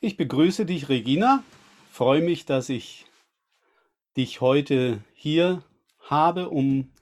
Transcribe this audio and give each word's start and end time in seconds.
Ich 0.00 0.16
begrüße 0.16 0.64
dich, 0.64 0.88
Regina. 0.88 1.42
Freue 1.90 2.22
mich, 2.22 2.46
dass 2.46 2.68
ich 2.68 3.06
dich 4.16 4.40
heute 4.40 5.02
hier 5.12 5.64
habe, 5.98 6.50
um 6.50 6.92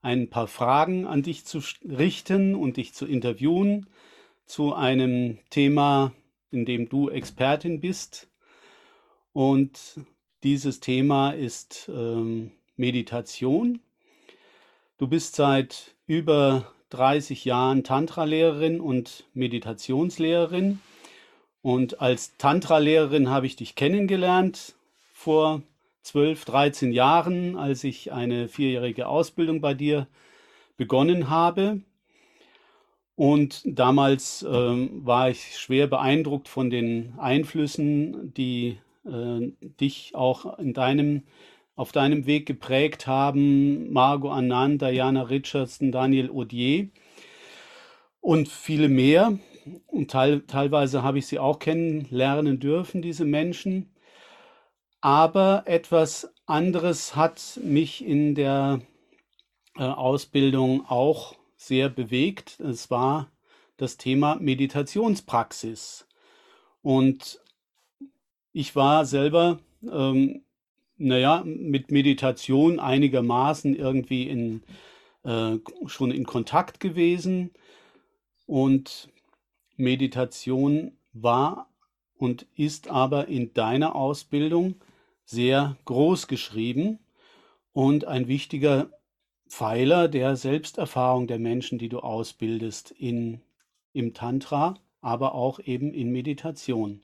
ein 0.00 0.28
paar 0.28 0.48
Fragen 0.48 1.06
an 1.06 1.22
dich 1.22 1.44
zu 1.44 1.60
richten 1.84 2.56
und 2.56 2.78
dich 2.78 2.94
zu 2.94 3.06
interviewen 3.06 3.86
zu 4.44 4.74
einem 4.74 5.38
Thema, 5.50 6.14
in 6.50 6.64
dem 6.64 6.88
du 6.88 7.10
Expertin 7.10 7.80
bist. 7.80 8.28
Und 9.32 10.00
dieses 10.42 10.80
Thema 10.80 11.30
ist 11.30 11.88
ähm, 11.94 12.50
Meditation. 12.74 13.78
Du 14.98 15.06
bist 15.06 15.36
seit 15.36 15.94
über 16.08 16.72
30 16.90 17.44
Jahren 17.44 17.84
Tantra-Lehrerin 17.84 18.80
und 18.80 19.28
Meditationslehrerin. 19.32 20.80
Und 21.62 22.00
als 22.00 22.36
Tantra-Lehrerin 22.36 23.30
habe 23.30 23.46
ich 23.46 23.56
dich 23.56 23.76
kennengelernt 23.76 24.74
vor 25.12 25.62
12, 26.02 26.44
13 26.44 26.92
Jahren, 26.92 27.56
als 27.56 27.84
ich 27.84 28.12
eine 28.12 28.48
vierjährige 28.48 29.06
Ausbildung 29.06 29.60
bei 29.60 29.72
dir 29.72 30.08
begonnen 30.76 31.30
habe. 31.30 31.80
Und 33.14 33.62
damals 33.64 34.44
ähm, 34.50 35.06
war 35.06 35.30
ich 35.30 35.56
schwer 35.56 35.86
beeindruckt 35.86 36.48
von 36.48 36.70
den 36.70 37.14
Einflüssen, 37.18 38.34
die 38.34 38.78
äh, 39.04 39.52
dich 39.80 40.16
auch 40.16 40.58
in 40.58 40.72
deinem, 40.72 41.22
auf 41.76 41.92
deinem 41.92 42.26
Weg 42.26 42.46
geprägt 42.46 43.06
haben. 43.06 43.92
Margot 43.92 44.32
Anand, 44.32 44.82
Diana 44.82 45.22
Richardson, 45.22 45.92
Daniel 45.92 46.30
Odier 46.30 46.88
und 48.20 48.48
viele 48.48 48.88
mehr. 48.88 49.38
Teil, 50.08 50.40
teilweise 50.46 51.02
habe 51.02 51.18
ich 51.18 51.26
sie 51.26 51.38
auch 51.38 51.58
kennenlernen 51.58 52.58
dürfen, 52.60 53.02
diese 53.02 53.24
Menschen. 53.24 53.94
Aber 55.00 55.64
etwas 55.66 56.32
anderes 56.46 57.16
hat 57.16 57.60
mich 57.62 58.04
in 58.04 58.34
der 58.34 58.80
äh, 59.76 59.82
Ausbildung 59.82 60.84
auch 60.86 61.36
sehr 61.56 61.88
bewegt. 61.88 62.60
Es 62.60 62.90
war 62.90 63.30
das 63.76 63.96
Thema 63.96 64.36
Meditationspraxis. 64.36 66.06
Und 66.82 67.40
ich 68.52 68.76
war 68.76 69.06
selber, 69.06 69.60
ähm, 69.90 70.44
naja, 70.98 71.42
mit 71.44 71.90
Meditation 71.90 72.78
einigermaßen 72.78 73.74
irgendwie 73.74 74.28
in, 74.28 74.62
äh, 75.24 75.58
schon 75.86 76.10
in 76.10 76.24
Kontakt 76.24 76.80
gewesen. 76.80 77.50
Und 78.46 79.08
Meditation 79.82 80.92
war 81.12 81.68
und 82.16 82.46
ist 82.56 82.88
aber 82.88 83.28
in 83.28 83.52
deiner 83.52 83.94
Ausbildung 83.94 84.76
sehr 85.24 85.76
groß 85.84 86.28
geschrieben 86.28 86.98
und 87.72 88.06
ein 88.06 88.28
wichtiger 88.28 88.90
Pfeiler 89.48 90.08
der 90.08 90.36
Selbsterfahrung 90.36 91.26
der 91.26 91.38
Menschen, 91.38 91.78
die 91.78 91.88
du 91.88 91.98
ausbildest 91.98 92.90
in, 92.92 93.42
im 93.92 94.14
Tantra, 94.14 94.78
aber 95.00 95.34
auch 95.34 95.60
eben 95.60 95.92
in 95.92 96.10
Meditation. 96.10 97.02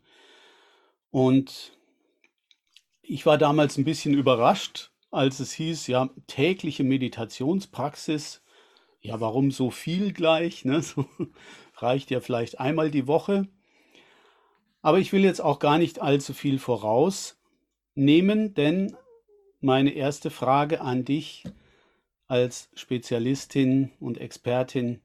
Und 1.11 1.73
ich 3.03 3.27
war 3.27 3.39
damals 3.39 3.77
ein 3.77 3.84
bisschen 3.84 4.15
überrascht, 4.15 4.93
als 5.11 5.41
es 5.41 5.53
hieß, 5.53 5.87
ja, 5.89 6.11
tägliche 6.27 6.84
Meditationspraxis. 6.84 8.43
Ja, 9.01 9.21
warum 9.21 9.51
so 9.51 9.71
viel 9.71 10.12
gleich? 10.12 10.65
Ne? 10.65 10.83
So 10.83 11.06
reicht 11.83 12.11
ja 12.11 12.21
vielleicht 12.21 12.61
einmal 12.61 12.91
die 12.91 13.07
Woche. 13.07 13.48
Aber 14.83 14.98
ich 14.98 15.12
will 15.12 15.25
jetzt 15.25 15.41
auch 15.41 15.59
gar 15.59 15.79
nicht 15.79 16.01
allzu 16.01 16.33
viel 16.33 16.59
voraus 16.59 17.39
nehmen, 17.95 18.55
denn 18.55 18.97
meine 19.61 19.91
erste 19.91 20.31
Frage 20.31 20.81
an 20.81 21.05
dich 21.05 21.45
als 22.27 22.69
Spezialistin 22.75 23.91
und 24.00 24.19
Expertin, 24.19 25.00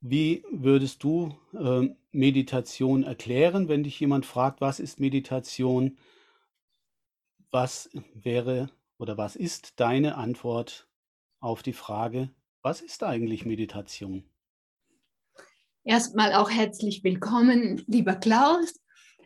wie 0.00 0.44
würdest 0.50 1.02
du 1.02 1.36
äh, 1.54 1.88
Meditation 2.12 3.02
erklären, 3.02 3.68
wenn 3.68 3.82
dich 3.82 3.98
jemand 3.98 4.26
fragt, 4.26 4.60
was 4.60 4.78
ist 4.78 5.00
Meditation? 5.00 5.98
Was 7.50 7.90
wäre 8.14 8.70
oder 8.98 9.16
was 9.16 9.34
ist 9.34 9.80
deine 9.80 10.16
Antwort 10.16 10.88
auf 11.40 11.62
die 11.62 11.72
Frage, 11.72 12.30
was 12.62 12.80
ist 12.80 13.02
eigentlich 13.02 13.44
Meditation? 13.44 14.24
Erstmal 15.88 16.34
auch 16.34 16.50
herzlich 16.50 17.02
willkommen, 17.02 17.82
lieber 17.86 18.14
Klaus. 18.14 18.78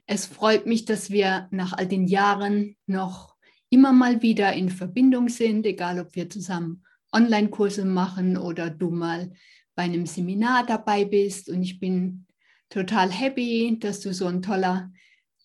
Es 0.06 0.26
freut 0.26 0.64
mich, 0.64 0.84
dass 0.84 1.10
wir 1.10 1.48
nach 1.50 1.72
all 1.72 1.88
den 1.88 2.06
Jahren 2.06 2.76
noch 2.86 3.34
immer 3.68 3.90
mal 3.90 4.22
wieder 4.22 4.52
in 4.52 4.70
Verbindung 4.70 5.28
sind, 5.28 5.66
egal 5.66 5.98
ob 5.98 6.14
wir 6.14 6.30
zusammen 6.30 6.84
Online-Kurse 7.12 7.84
machen 7.84 8.36
oder 8.36 8.70
du 8.70 8.90
mal 8.90 9.32
bei 9.74 9.82
einem 9.82 10.06
Seminar 10.06 10.64
dabei 10.64 11.04
bist. 11.04 11.48
Und 11.48 11.64
ich 11.64 11.80
bin 11.80 12.26
total 12.70 13.10
happy, 13.10 13.78
dass 13.80 13.98
du 13.98 14.14
so 14.14 14.26
ein 14.26 14.40
toller 14.40 14.92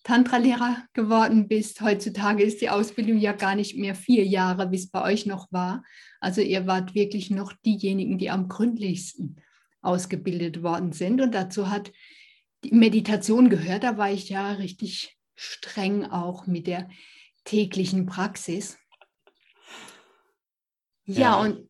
Tantra-Lehrer 0.04 0.84
geworden 0.92 1.48
bist. 1.48 1.80
Heutzutage 1.80 2.44
ist 2.44 2.60
die 2.60 2.70
Ausbildung 2.70 3.18
ja 3.18 3.32
gar 3.32 3.56
nicht 3.56 3.76
mehr 3.76 3.96
vier 3.96 4.24
Jahre, 4.24 4.70
wie 4.70 4.76
es 4.76 4.88
bei 4.88 5.02
euch 5.02 5.26
noch 5.26 5.50
war. 5.50 5.82
Also 6.20 6.42
ihr 6.42 6.68
wart 6.68 6.94
wirklich 6.94 7.28
noch 7.28 7.54
diejenigen, 7.64 8.18
die 8.18 8.30
am 8.30 8.46
gründlichsten 8.46 9.40
ausgebildet 9.82 10.62
worden 10.62 10.92
sind. 10.92 11.20
Und 11.20 11.32
dazu 11.32 11.70
hat 11.70 11.92
die 12.64 12.74
Meditation 12.74 13.48
gehört. 13.48 13.84
Da 13.84 13.96
war 13.96 14.10
ich 14.10 14.28
ja 14.28 14.52
richtig 14.52 15.16
streng 15.34 16.04
auch 16.04 16.46
mit 16.46 16.66
der 16.66 16.88
täglichen 17.44 18.06
Praxis. 18.06 18.76
Ja, 21.04 21.20
ja, 21.20 21.40
und 21.40 21.66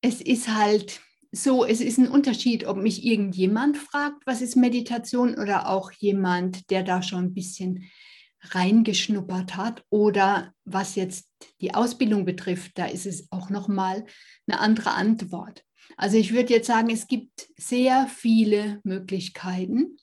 es 0.00 0.20
ist 0.20 0.48
halt 0.48 1.00
so, 1.30 1.64
es 1.64 1.80
ist 1.80 1.98
ein 1.98 2.08
Unterschied, 2.08 2.66
ob 2.66 2.76
mich 2.76 3.04
irgendjemand 3.04 3.76
fragt, 3.76 4.26
was 4.26 4.40
ist 4.40 4.56
Meditation 4.56 5.34
oder 5.34 5.68
auch 5.68 5.92
jemand, 5.92 6.70
der 6.70 6.82
da 6.82 7.02
schon 7.02 7.26
ein 7.26 7.34
bisschen 7.34 7.90
reingeschnuppert 8.40 9.56
hat 9.56 9.84
oder 9.90 10.52
was 10.64 10.94
jetzt 10.94 11.28
die 11.60 11.74
Ausbildung 11.74 12.24
betrifft, 12.24 12.78
da 12.78 12.86
ist 12.86 13.06
es 13.06 13.30
auch 13.30 13.50
noch 13.50 13.68
mal 13.68 14.06
eine 14.46 14.60
andere 14.60 14.92
Antwort. 14.92 15.64
Also 15.96 16.16
ich 16.16 16.32
würde 16.32 16.52
jetzt 16.52 16.66
sagen, 16.66 16.90
es 16.90 17.06
gibt 17.06 17.48
sehr 17.56 18.06
viele 18.08 18.80
Möglichkeiten 18.84 19.96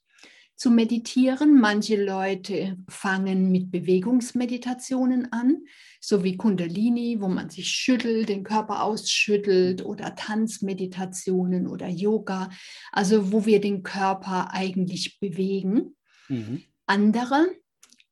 zu 0.56 0.72
meditieren. 0.72 1.59
Manche 1.59 2.01
Leute 2.01 2.78
fangen 2.88 3.51
mit 3.51 3.72
Bewegungsmeditationen 3.72 5.31
an, 5.31 5.63
so 6.00 6.23
wie 6.23 6.38
Kundalini, 6.38 7.18
wo 7.19 7.28
man 7.28 7.50
sich 7.50 7.69
schüttelt, 7.69 8.29
den 8.29 8.44
Körper 8.44 8.84
ausschüttelt 8.84 9.84
oder 9.84 10.16
Tanzmeditationen 10.16 11.68
oder 11.68 11.88
Yoga, 11.88 12.50
also 12.91 13.31
wo 13.31 13.46
wir 13.46 13.59
den 13.59 13.84
Körper 13.84 14.53
eigentlich 14.53 15.19
bewegen. 15.19 15.96
Mhm. 16.29 16.63
Andere 16.85 17.47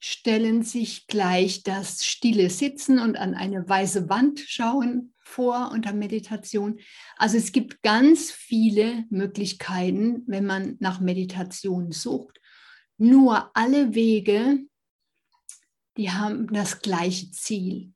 stellen 0.06 0.64
sich 0.64 1.08
gleich 1.08 1.64
das 1.64 2.04
stille 2.04 2.50
Sitzen 2.50 3.00
und 3.00 3.16
an 3.16 3.36
eine 3.36 3.70
weiße 3.70 4.10
Wand 4.10 4.42
schauen 4.42 5.14
vor 5.18 5.72
unter 5.72 5.94
Meditation. 5.94 6.78
Also 7.16 7.38
es 7.38 7.54
gibt 7.54 7.82
ganz 7.84 8.30
viele 8.30 9.06
Möglichkeiten, 9.10 10.24
wenn 10.28 10.46
man 10.46 10.76
nach 10.82 11.00
Meditation 11.00 11.94
sucht. 11.94 12.42
Nur 12.98 13.56
alle 13.56 13.96
Wege, 13.96 14.66
die 15.96 16.12
haben 16.12 16.52
das 16.52 16.82
gleiche 16.82 17.32
Ziel, 17.32 17.94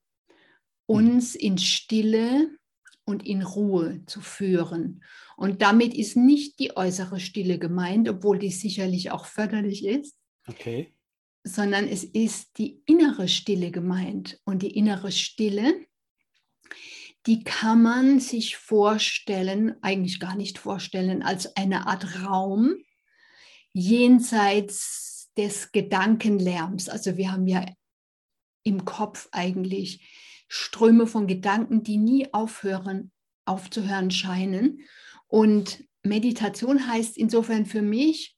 uns 0.85 1.35
in 1.35 1.57
Stille 1.57 2.57
und 3.03 3.27
in 3.27 3.41
Ruhe 3.41 4.05
zu 4.05 4.21
führen. 4.21 5.03
Und 5.35 5.61
damit 5.61 5.93
ist 5.93 6.15
nicht 6.15 6.57
die 6.59 6.77
äußere 6.77 7.19
Stille 7.19 7.59
gemeint, 7.59 8.07
obwohl 8.07 8.39
die 8.39 8.51
sicherlich 8.51 9.11
auch 9.11 9.25
förderlich 9.25 9.85
ist. 9.85 10.17
Okay. 10.47 10.93
Sondern 11.47 11.87
es 11.87 12.03
ist 12.03 12.57
die 12.57 12.81
innere 12.85 13.27
Stille 13.27 13.71
gemeint. 13.71 14.39
Und 14.43 14.61
die 14.61 14.75
innere 14.75 15.11
Stille, 15.11 15.85
die 17.25 17.43
kann 17.43 17.81
man 17.81 18.19
sich 18.19 18.57
vorstellen, 18.57 19.75
eigentlich 19.81 20.19
gar 20.19 20.35
nicht 20.35 20.57
vorstellen, 20.57 21.23
als 21.23 21.55
eine 21.55 21.87
Art 21.87 22.23
Raum 22.25 22.75
jenseits 23.73 25.29
des 25.37 25.71
Gedankenlärms. 25.71 26.89
Also 26.89 27.15
wir 27.15 27.31
haben 27.31 27.47
ja 27.47 27.65
im 28.63 28.85
Kopf 28.85 29.29
eigentlich 29.31 30.05
Ströme 30.47 31.07
von 31.07 31.27
Gedanken, 31.27 31.83
die 31.83 31.97
nie 31.97 32.33
aufhören, 32.33 33.11
aufzuhören 33.45 34.11
scheinen. 34.11 34.81
Und 35.27 35.83
Meditation 36.03 36.87
heißt 36.87 37.17
insofern 37.17 37.65
für 37.65 37.81
mich, 37.81 38.37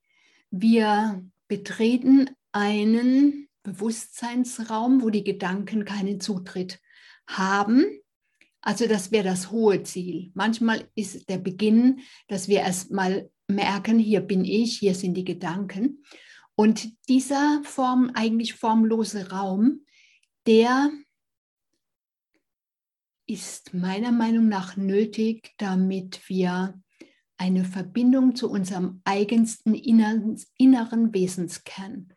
wir 0.52 1.24
betreten 1.48 2.30
einen 2.52 3.48
Bewusstseinsraum, 3.64 5.02
wo 5.02 5.10
die 5.10 5.24
Gedanken 5.24 5.86
keinen 5.86 6.20
Zutritt 6.20 6.80
haben 7.28 7.86
also 8.62 8.88
das 8.88 9.12
wäre 9.12 9.24
das 9.24 9.52
hohe 9.52 9.84
Ziel. 9.84 10.32
Manchmal 10.34 10.90
ist 10.96 11.30
der 11.30 11.38
Beginn, 11.38 12.02
dass 12.28 12.48
wir 12.48 12.60
erst 12.60 12.92
mal 12.92 13.30
merken, 13.48 14.00
hier 14.00 14.22
bin 14.22 14.44
ich, 14.44 14.80
hier 14.80 14.96
sind 14.96 15.16
die 15.16 15.24
Gedanken. 15.24 16.04
Und 16.56 16.90
dieser 17.08 17.62
Form, 17.64 18.12
eigentlich 18.14 18.54
formlose 18.54 19.30
Raum, 19.32 19.86
der 20.46 20.92
ist 23.28 23.74
meiner 23.74 24.12
Meinung 24.12 24.50
nach 24.50 24.76
nötig, 24.76 25.54
damit 25.58 26.28
wir 26.28 26.82
eine 27.38 27.64
Verbindung 27.64 28.36
zu 28.36 28.52
unserem 28.52 29.02
eigensten 29.06 29.74
inneren, 29.74 30.38
inneren 30.58 31.14
Wesenskern 31.14 32.14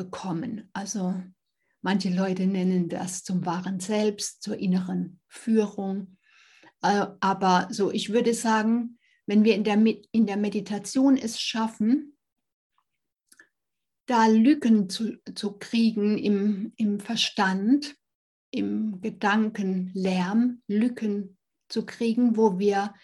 bekommen. 0.00 0.70
Also 0.72 1.22
manche 1.82 2.08
Leute 2.08 2.46
nennen 2.46 2.88
das 2.88 3.22
zum 3.22 3.44
wahren 3.44 3.80
Selbst, 3.80 4.42
zur 4.42 4.56
inneren 4.56 5.20
Führung. 5.28 6.16
Äh, 6.80 7.06
aber 7.20 7.68
so, 7.70 7.90
ich 7.90 8.08
würde 8.08 8.32
sagen, 8.32 8.98
wenn 9.26 9.44
wir 9.44 9.54
in 9.54 9.64
der, 9.64 9.76
in 10.10 10.24
der 10.24 10.38
Meditation 10.38 11.18
es 11.18 11.38
schaffen, 11.38 12.16
da 14.06 14.26
Lücken 14.26 14.88
zu, 14.88 15.18
zu 15.34 15.58
kriegen 15.58 16.16
im, 16.16 16.72
im 16.76 16.98
Verstand, 16.98 17.94
im 18.50 19.02
Gedankenlärm, 19.02 20.62
Lücken 20.66 21.36
zu 21.68 21.84
kriegen, 21.84 22.38
wo 22.38 22.58
wir 22.58 22.94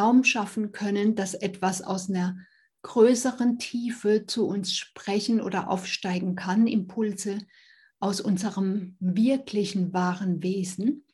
Raum 0.00 0.24
schaffen 0.24 0.72
können, 0.72 1.14
dass 1.14 1.34
etwas 1.34 1.80
aus 1.80 2.10
einer 2.10 2.36
größeren 2.82 3.58
Tiefe 3.58 4.26
zu 4.26 4.46
uns 4.46 4.74
sprechen 4.74 5.40
oder 5.40 5.70
aufsteigen 5.70 6.34
kann, 6.34 6.66
Impulse 6.66 7.38
aus 7.98 8.20
unserem 8.20 8.96
wirklichen 8.98 9.92
wahren 9.92 10.42
Wesen. 10.42 11.04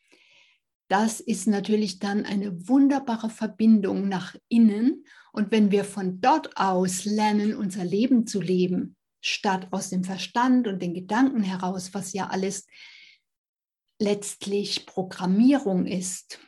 Das 0.89 1.21
ist 1.21 1.49
natürlich 1.49 1.99
dann 1.99 2.25
eine 2.25 2.69
wunderbare 2.69 3.29
Verbindung 3.29 4.09
nach 4.09 4.37
innen. 4.49 5.05
Und 5.33 5.51
wenn 5.51 5.73
wir 5.73 5.85
von 5.85 6.21
dort 6.21 6.57
aus 6.57 7.05
lernen, 7.05 7.57
unser 7.57 7.85
Leben 7.85 8.27
zu 8.27 8.41
leben, 8.41 8.97
statt 9.21 9.67
aus 9.73 9.91
dem 9.91 10.05
Verstand 10.05 10.69
und 10.69 10.81
den 10.81 10.95
Gedanken 10.95 11.43
heraus, 11.43 11.93
was 11.93 12.13
ja 12.13 12.29
alles 12.29 12.67
letztlich 13.99 14.87
Programmierung 14.87 15.87
ist 15.87 16.39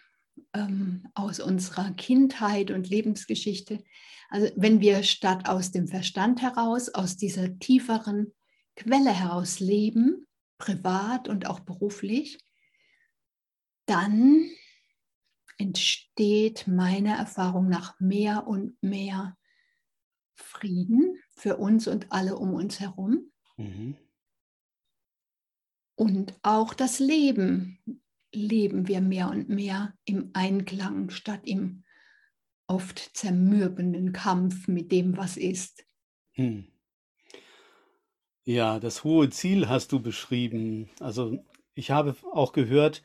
ähm, 0.54 1.08
aus 1.14 1.40
unserer 1.40 1.90
Kindheit 1.92 2.70
und 2.70 2.88
Lebensgeschichte. 2.88 3.82
Also 4.28 4.50
wenn 4.56 4.80
wir 4.80 5.02
statt 5.02 5.48
aus 5.48 5.70
dem 5.70 5.88
Verstand 5.88 6.42
heraus, 6.42 6.90
aus 6.90 7.16
dieser 7.16 7.58
tieferen 7.58 8.34
Quelle 8.76 9.10
heraus 9.10 9.58
leben, 9.58 10.26
privat 10.58 11.28
und 11.28 11.46
auch 11.46 11.60
beruflich, 11.60 12.38
dann 13.86 14.50
entsteht 15.56 16.68
meiner 16.68 17.16
Erfahrung 17.16 17.68
nach 17.68 17.98
mehr 17.98 18.46
und 18.46 18.80
mehr 18.82 19.36
Frieden 20.34 21.18
für 21.30 21.56
uns 21.56 21.88
und 21.88 22.12
alle 22.12 22.36
um 22.36 22.54
uns 22.54 22.80
herum. 22.80 23.32
Mhm. 23.56 23.96
Und 25.96 26.38
auch 26.42 26.74
das 26.74 27.00
Leben 27.00 27.78
leben 28.32 28.86
wir 28.86 29.00
mehr 29.00 29.30
und 29.30 29.48
mehr 29.48 29.94
im 30.04 30.30
Einklang 30.34 31.10
statt 31.10 31.40
im 31.44 31.82
oft 32.68 33.16
zermürbenden 33.16 34.12
Kampf 34.12 34.68
mit 34.68 34.92
dem, 34.92 35.16
was 35.16 35.36
ist. 35.36 35.84
Hm. 36.32 36.68
Ja, 38.44 38.78
das 38.78 39.04
hohe 39.04 39.28
Ziel 39.30 39.68
hast 39.68 39.92
du 39.92 40.00
beschrieben. 40.00 40.88
Also 41.00 41.44
ich 41.74 41.90
habe 41.90 42.16
auch 42.32 42.52
gehört, 42.52 43.02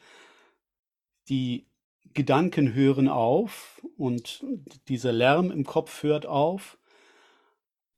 die 1.28 1.66
Gedanken 2.14 2.74
hören 2.74 3.08
auf 3.08 3.82
und 3.98 4.46
dieser 4.88 5.12
Lärm 5.12 5.52
im 5.52 5.66
Kopf 5.66 6.04
hört 6.04 6.26
auf. 6.26 6.78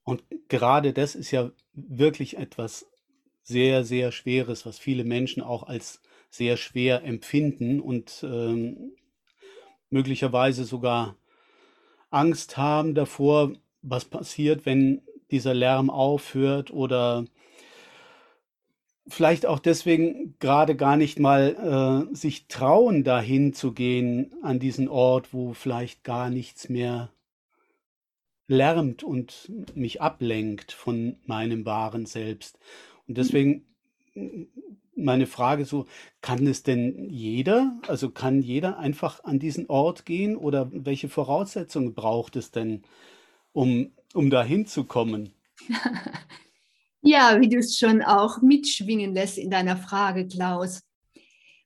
Und 0.04 0.24
gerade 0.48 0.94
das 0.94 1.16
ist 1.16 1.32
ja 1.32 1.52
wirklich 1.74 2.38
etwas 2.38 2.88
sehr, 3.44 3.84
sehr 3.84 4.12
Schweres, 4.12 4.66
was 4.66 4.80
viele 4.80 5.04
Menschen 5.04 5.44
auch 5.44 5.64
als 5.64 6.02
sehr 6.30 6.58
schwer 6.58 7.04
empfinden 7.04 7.80
und 7.80 8.26
ähm, 8.28 8.96
möglicherweise 9.90 10.66
sogar 10.66 11.16
Angst 12.16 12.58
haben 12.58 12.96
davor, 12.96 13.54
was 13.82 14.06
passiert, 14.06 14.66
wenn 14.66 15.02
dieser 15.32 15.54
Lärm 15.54 15.90
aufhört 15.90 16.72
oder 16.72 17.26
vielleicht 19.08 19.46
auch 19.46 19.60
deswegen 19.60 20.36
gerade 20.40 20.76
gar 20.76 20.98
nicht 20.98 21.20
mal 21.20 22.08
äh, 22.12 22.16
sich 22.16 22.48
trauen, 22.48 23.04
dahin 23.04 23.54
zu 23.54 23.74
gehen 23.74 24.34
an 24.42 24.60
diesen 24.60 24.88
Ort, 24.88 25.34
wo 25.34 25.54
vielleicht 25.54 26.04
gar 26.04 26.30
nichts 26.30 26.70
mehr 26.70 27.12
lärmt 28.48 29.04
und 29.04 29.52
mich 29.76 30.02
ablenkt 30.02 30.72
von 30.72 31.18
meinem 31.26 31.66
wahren 31.66 32.06
Selbst. 32.06 32.60
Und 33.08 33.18
deswegen 33.18 33.66
meine 34.96 35.28
Frage 35.28 35.66
so, 35.66 35.86
kann 36.22 36.48
es 36.48 36.64
denn 36.64 37.10
jeder, 37.10 37.80
also 37.88 38.10
kann 38.10 38.42
jeder 38.42 38.78
einfach 38.80 39.24
an 39.24 39.40
diesen 39.40 39.70
Ort 39.70 40.06
gehen 40.06 40.36
oder 40.36 40.70
welche 40.72 41.10
Voraussetzungen 41.10 41.94
braucht 41.94 42.36
es 42.36 42.52
denn, 42.52 42.84
um, 43.52 43.92
um 44.14 44.30
da 44.30 44.44
hinzukommen? 44.44 45.34
Ja, 47.08 47.40
wie 47.40 47.50
du 47.50 47.58
es 47.60 47.78
schon 47.78 48.02
auch 48.02 48.42
mitschwingen 48.42 49.14
lässt 49.14 49.38
in 49.38 49.52
deiner 49.52 49.78
Frage, 49.78 50.28
Klaus. 50.28 50.82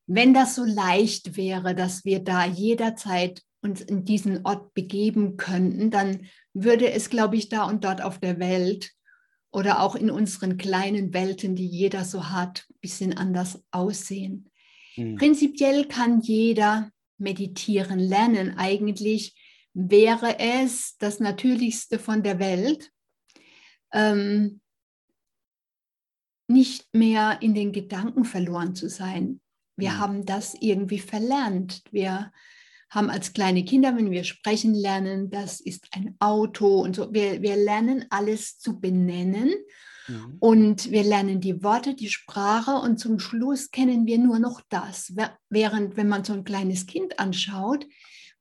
Wenn 0.06 0.34
das 0.34 0.56
so 0.56 0.66
leicht 0.66 1.38
wäre, 1.38 1.74
dass 1.74 2.04
wir 2.04 2.20
da 2.20 2.46
jederzeit 2.46 3.42
uns 3.62 3.80
in 3.80 4.04
diesen 4.04 4.46
Ort 4.46 4.74
begeben 4.74 5.38
könnten, 5.38 5.92
dann 5.92 6.26
würde 6.54 6.92
es, 6.92 7.10
glaube 7.10 7.38
ich, 7.38 7.48
da 7.48 7.64
und 7.64 7.86
dort 7.86 8.02
auf 8.02 8.20
der 8.20 8.38
Welt 8.40 8.92
oder 9.52 9.82
auch 9.82 9.96
in 9.96 10.12
unseren 10.12 10.58
kleinen 10.58 11.14
Welten, 11.14 11.56
die 11.56 11.66
jeder 11.66 12.06
so 12.06 12.30
hat, 12.30 12.66
ein 12.70 12.80
bisschen 12.82 13.18
anders 13.18 13.64
aussehen. 13.72 14.50
Mhm. 14.96 15.16
Prinzipiell 15.16 15.86
kann 15.86 16.22
jeder 16.22 16.92
meditieren 17.18 18.00
lernen. 18.00 18.58
Eigentlich 18.58 19.36
wäre 19.74 20.40
es 20.40 20.98
das 20.98 21.20
Natürlichste 21.20 22.00
von 22.00 22.24
der 22.24 22.40
Welt, 22.40 22.92
ähm, 23.92 24.62
nicht 26.48 26.94
mehr 26.94 27.42
in 27.42 27.54
den 27.54 27.72
Gedanken 27.72 28.26
verloren 28.26 28.76
zu 28.76 28.90
sein. 28.90 29.40
Wir 29.76 29.92
mhm. 29.92 30.00
haben 30.00 30.26
das 30.26 30.56
irgendwie 30.60 31.00
verlernt. 31.00 31.84
Wir 31.92 32.32
haben 32.90 33.10
als 33.10 33.34
kleine 33.34 33.64
Kinder, 33.64 33.96
wenn 33.96 34.12
wir 34.12 34.24
sprechen 34.24 34.74
lernen, 34.74 35.30
das 35.30 35.60
ist 35.62 35.88
ein 35.92 36.16
Auto 36.20 36.82
und 36.82 36.96
so. 36.96 37.14
Wir, 37.14 37.42
wir 37.42 37.56
lernen 37.56 38.06
alles 38.10 38.58
zu 38.58 38.80
benennen 38.80 39.54
mhm. 40.08 40.38
und 40.40 40.92
wir 40.92 41.04
lernen 41.04 41.40
die 41.40 41.64
Worte, 41.64 41.94
die 41.94 42.10
Sprache 42.10 42.72
und 42.72 43.00
zum 43.00 43.20
Schluss 43.20 43.70
kennen 43.70 44.06
wir 44.08 44.18
nur 44.18 44.40
noch 44.40 44.62
das. 44.70 45.14
Während, 45.50 45.98
wenn 45.98 46.08
man 46.08 46.24
so 46.24 46.34
ein 46.34 46.44
kleines 46.44 46.88
Kind 46.88 47.20
anschaut, 47.20 47.86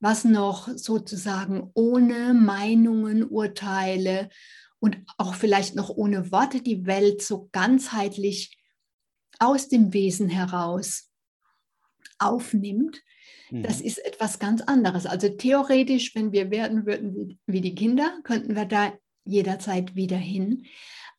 was 0.00 0.25
noch 0.25 0.68
sozusagen 0.76 1.70
ohne 1.75 2.32
Meinungen, 2.32 3.25
Urteile 3.25 4.30
und 4.78 4.99
auch 5.18 5.34
vielleicht 5.34 5.75
noch 5.75 5.90
ohne 5.90 6.30
Worte 6.30 6.62
die 6.62 6.87
Welt 6.87 7.20
so 7.20 7.49
ganzheitlich 7.52 8.56
aus 9.38 9.68
dem 9.68 9.92
Wesen 9.92 10.28
heraus 10.28 11.11
aufnimmt, 12.18 13.02
das 13.50 13.80
mhm. 13.80 13.86
ist 13.86 13.98
etwas 13.98 14.38
ganz 14.38 14.60
anderes. 14.62 15.06
Also 15.06 15.28
theoretisch, 15.28 16.14
wenn 16.14 16.32
wir 16.32 16.50
werden 16.50 16.86
würden 16.86 17.38
wie 17.46 17.60
die 17.60 17.74
Kinder, 17.74 18.18
könnten 18.24 18.54
wir 18.54 18.66
da 18.66 18.92
jederzeit 19.24 19.94
wieder 19.94 20.16
hin. 20.16 20.66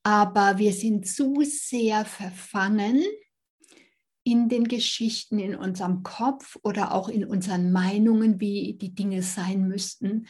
Aber 0.03 0.57
wir 0.57 0.73
sind 0.73 1.07
zu 1.07 1.41
sehr 1.43 2.05
verfangen 2.05 3.03
in 4.23 4.49
den 4.49 4.67
Geschichten 4.67 5.39
in 5.39 5.55
unserem 5.55 6.03
Kopf 6.03 6.57
oder 6.63 6.93
auch 6.93 7.09
in 7.09 7.25
unseren 7.25 7.71
Meinungen, 7.71 8.39
wie 8.39 8.73
die 8.73 8.93
Dinge 8.93 9.23
sein 9.23 9.67
müssten, 9.67 10.27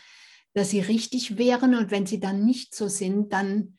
dass 0.53 0.69
sie 0.69 0.79
richtig 0.79 1.37
wären. 1.37 1.75
Und 1.75 1.91
wenn 1.91 2.05
sie 2.05 2.19
dann 2.19 2.45
nicht 2.45 2.73
so 2.75 2.87
sind, 2.87 3.33
dann 3.33 3.77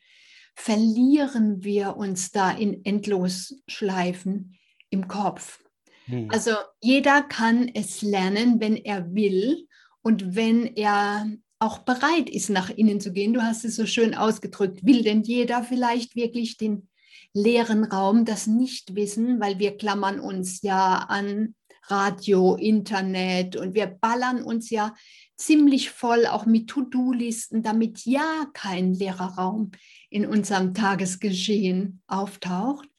verlieren 0.55 1.63
wir 1.63 1.97
uns 1.97 2.31
da 2.31 2.51
in 2.51 2.85
Endlosschleifen 2.85 4.57
im 4.89 5.07
Kopf. 5.07 5.63
Hm. 6.05 6.29
Also 6.31 6.51
jeder 6.81 7.21
kann 7.21 7.69
es 7.73 8.01
lernen, 8.01 8.59
wenn 8.59 8.75
er 8.75 9.13
will 9.13 9.67
und 10.01 10.35
wenn 10.35 10.65
er 10.75 11.27
auch 11.59 11.79
bereit 11.79 12.29
ist, 12.29 12.49
nach 12.49 12.69
innen 12.71 12.99
zu 12.99 13.13
gehen. 13.13 13.33
Du 13.33 13.41
hast 13.43 13.63
es 13.65 13.75
so 13.75 13.85
schön 13.85 14.15
ausgedrückt. 14.15 14.83
Will 14.83 15.03
denn 15.03 15.21
jeder 15.21 15.63
vielleicht 15.63 16.15
wirklich 16.15 16.57
den 16.57 16.89
leeren 17.33 17.83
Raum, 17.83 18.25
das 18.25 18.47
Nichtwissen, 18.47 19.39
weil 19.39 19.59
wir 19.59 19.77
klammern 19.77 20.19
uns 20.19 20.63
ja 20.63 20.97
an 21.07 21.55
Radio, 21.83 22.55
Internet 22.55 23.55
und 23.55 23.75
wir 23.75 23.87
ballern 23.87 24.43
uns 24.43 24.69
ja 24.69 24.95
ziemlich 25.35 25.89
voll 25.89 26.25
auch 26.25 26.45
mit 26.45 26.67
To-Do-Listen, 26.67 27.63
damit 27.63 28.05
ja 28.05 28.45
kein 28.53 28.93
leerer 28.93 29.35
Raum 29.35 29.71
in 30.09 30.25
unserem 30.25 30.73
Tagesgeschehen 30.73 32.01
auftaucht 32.07 32.90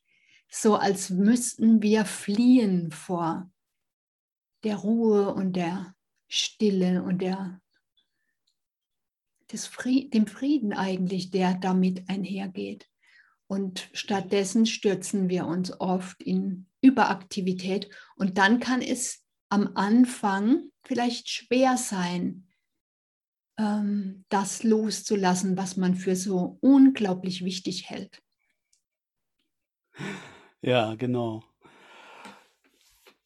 so 0.55 0.77
als 0.77 1.09
müssten 1.09 1.81
wir 1.81 2.05
fliehen 2.05 2.91
vor 2.91 3.51
der 4.65 4.77
Ruhe 4.77 5.33
und 5.33 5.55
der 5.55 5.95
Stille 6.29 7.03
und 7.03 7.23
der, 7.23 7.61
des 9.51 9.67
Fried, 9.67 10.13
dem 10.13 10.27
Frieden 10.27 10.75
eigentlich, 10.75 11.31
der 11.31 11.55
damit 11.55 12.07
einhergeht. 12.11 12.87
Und 13.47 13.89
stattdessen 13.95 14.67
stürzen 14.67 15.31
wir 15.31 15.47
uns 15.47 15.81
oft 15.81 16.23
in 16.23 16.67
Überaktivität. 16.83 17.89
Und 18.17 18.37
dann 18.37 18.61
kann 18.61 18.83
es 18.83 19.25
am 19.49 19.73
Anfang 19.75 20.71
vielleicht 20.85 21.31
schwer 21.31 21.79
sein, 21.79 22.47
ähm, 23.59 24.27
das 24.29 24.65
loszulassen, 24.65 25.57
was 25.57 25.79
man 25.79 25.95
für 25.95 26.15
so 26.15 26.59
unglaublich 26.61 27.43
wichtig 27.43 27.89
hält. 27.89 28.23
Ja, 30.63 30.95
genau. 30.95 31.43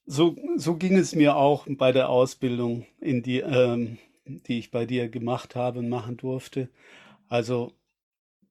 So, 0.07 0.37
so 0.57 0.76
ging 0.76 0.97
es 0.97 1.14
mir 1.14 1.37
auch 1.37 1.66
bei 1.69 1.93
der 1.93 2.09
Ausbildung, 2.09 2.87
in 3.00 3.23
die, 3.23 3.40
ähm, 3.40 3.99
die 4.25 4.59
ich 4.59 4.71
bei 4.71 4.87
dir 4.87 5.09
gemacht 5.09 5.57
habe 5.57 5.81
und 5.81 5.88
machen 5.88 6.16
durfte. 6.16 6.69
Also 7.28 7.73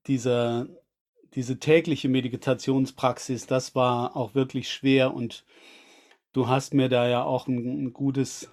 dieser, 0.07 0.67
diese 1.35 1.59
tägliche 1.59 2.09
Meditationspraxis, 2.09 3.47
das 3.47 3.75
war 3.75 4.15
auch 4.17 4.35
wirklich 4.35 4.69
schwer 4.69 5.13
und 5.13 5.45
du 6.33 6.47
hast 6.47 6.73
mir 6.73 6.89
da 6.89 7.07
ja 7.07 7.23
auch 7.23 7.47
ein, 7.47 7.85
ein 7.85 7.93
gutes, 7.93 8.49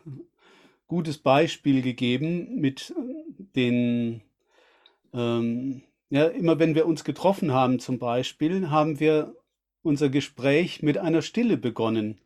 gutes 0.89 1.19
Beispiel 1.19 1.83
gegeben 1.83 2.57
mit 2.61 2.95
den, 3.57 4.23
ähm, 5.15 5.83
ja, 6.11 6.27
immer 6.27 6.59
wenn 6.59 6.75
wir 6.75 6.87
uns 6.87 7.05
getroffen 7.05 7.53
haben 7.53 7.81
zum 7.81 7.99
Beispiel, 7.99 8.71
haben 8.71 9.01
wir 9.01 9.35
unser 9.83 10.09
Gespräch 10.09 10.83
mit 10.83 10.99
einer 10.99 11.23
Stille 11.23 11.57
begonnen. 11.57 12.21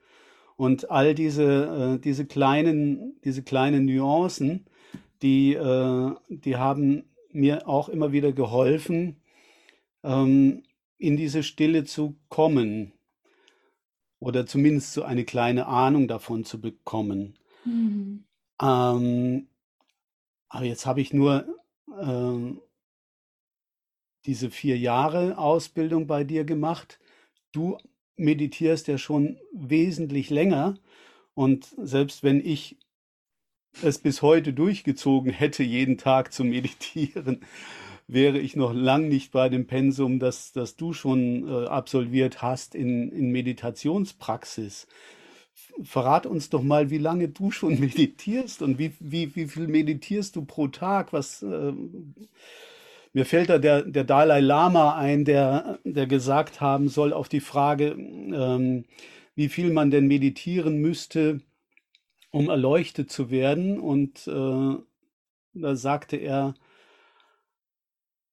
Und 0.57 0.91
all 0.91 1.15
diese, 1.15 1.97
äh, 1.97 2.01
diese 2.01 2.27
kleinen, 2.27 3.21
diese 3.25 3.43
kleinen 3.43 3.85
Nuancen, 3.85 4.67
die, 5.23 5.55
äh, 5.55 6.15
die 6.29 6.57
haben 6.57 7.05
mir 7.31 7.69
auch 7.69 7.89
immer 7.89 8.13
wieder 8.13 8.33
geholfen, 8.33 9.17
ähm, 10.03 10.63
in 10.99 11.17
diese 11.17 11.43
Stille 11.43 11.85
zu 11.85 12.17
kommen 12.29 12.93
oder 14.19 14.47
zumindest 14.47 14.95
so 14.95 15.03
eine 15.03 15.25
kleine 15.25 15.67
Ahnung 15.67 16.09
davon 16.09 16.45
zu 16.45 16.61
bekommen. 16.61 17.35
Mhm. 17.65 18.25
Ähm, 18.63 19.49
aber 20.49 20.65
jetzt 20.65 20.87
habe 20.87 21.03
ich 21.03 21.13
nur 21.13 21.47
ähm, 22.01 22.61
diese 24.25 24.51
vier 24.51 24.79
Jahre 24.79 25.37
Ausbildung 25.39 26.07
bei 26.07 26.25
dir 26.25 26.45
gemacht. 26.45 26.99
Du 27.57 27.79
meditierst 28.17 28.87
ja 28.87 28.99
schon 28.99 29.39
wesentlich 29.51 30.29
länger 30.29 30.75
und 31.33 31.75
selbst 31.79 32.23
wenn 32.23 32.45
ich 32.45 32.77
es 33.81 33.97
bis 33.97 34.21
heute 34.21 34.53
durchgezogen 34.53 35.33
hätte, 35.33 35.63
jeden 35.63 35.97
Tag 35.97 36.35
zu 36.35 36.45
meditieren, 36.45 37.41
wäre 38.09 38.39
ich 38.39 38.57
noch 38.57 38.75
lang 38.75 39.09
nicht 39.09 39.33
bei 39.33 39.49
dem 39.49 39.67
Pensum, 39.67 40.19
das, 40.19 40.53
das 40.53 40.77
du 40.77 40.93
schon 40.93 41.49
äh, 41.49 41.67
absolviert 41.67 42.43
hast 42.43 42.75
in, 42.75 43.11
in 43.11 43.31
Meditationspraxis. 43.33 44.87
Verrat 45.83 46.27
uns 46.27 46.51
doch 46.51 46.63
mal, 46.63 46.91
wie 46.91 46.99
lange 46.99 47.29
du 47.29 47.51
schon 47.53 47.81
meditierst 47.81 48.61
und 48.61 48.79
wie, 48.79 48.93
wie, 49.01 49.35
wie 49.35 49.47
viel 49.47 49.67
meditierst 49.67 50.37
du 50.37 50.45
pro 50.45 50.69
Tag? 50.69 51.15
Was, 51.15 51.43
äh, 51.43 51.73
mir 53.17 53.25
fällt 53.25 53.49
da 53.49 53.57
der, 53.57 53.81
der 53.81 54.05
Dalai 54.05 54.41
Lama 54.41 54.95
ein, 54.95 55.25
der, 55.25 55.79
der 55.85 56.07
gesagt 56.07 56.61
haben 56.61 56.91
soll 56.91 57.15
auf 57.15 57.31
die 57.31 57.41
Frage, 57.41 57.93
ähm, 57.93 58.85
wie 59.35 59.49
viel 59.49 59.73
man 59.73 59.91
denn 59.91 60.07
meditieren 60.07 60.83
müsste, 60.83 61.41
um 62.31 62.51
erleuchtet 62.51 63.11
zu 63.11 63.31
werden. 63.31 63.81
Und 63.81 64.27
äh, 64.27 64.75
da 65.55 65.77
sagte 65.77 66.19
er, 66.19 66.57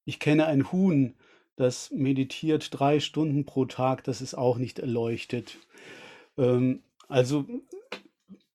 ich 0.03 0.19
kenne 0.19 0.47
ein 0.47 0.69
Huhn, 0.73 1.15
das 1.55 1.89
meditiert 1.91 2.67
drei 2.77 2.99
Stunden 2.99 3.45
pro 3.45 3.63
Tag, 3.63 4.03
das 4.03 4.19
ist 4.19 4.33
auch 4.33 4.57
nicht 4.57 4.79
erleuchtet. 4.79 5.59
Ähm, 6.37 6.83
also 7.07 7.45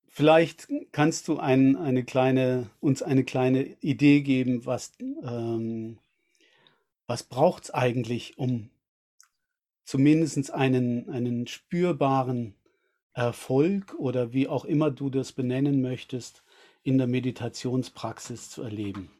vielleicht 0.08 0.68
kannst 0.92 1.26
du 1.28 1.38
ein, 1.38 1.75
eine 1.76 2.04
kleine, 2.04 2.68
uns 2.80 3.02
eine 3.02 3.25
kleine 3.25 3.62
Idee 3.80 4.20
geben, 4.20 4.66
was, 4.66 4.92
ähm, 5.23 5.97
was 7.09 7.25
braucht 7.25 7.65
es 7.65 7.71
eigentlich, 7.73 8.38
um 8.38 8.71
zumindest 9.85 10.53
einen, 10.53 11.09
einen 11.09 11.47
spürbaren 11.49 12.55
Erfolg 13.15 13.95
oder 13.99 14.33
wie 14.33 14.47
auch 14.47 14.65
immer 14.65 14.91
du 14.91 15.11
das 15.11 15.33
benennen 15.33 15.81
möchtest, 15.81 16.45
in 16.85 16.99
der 16.99 17.09
Meditationspraxis 17.09 18.50
zu 18.50 18.62
erleben? 18.62 19.11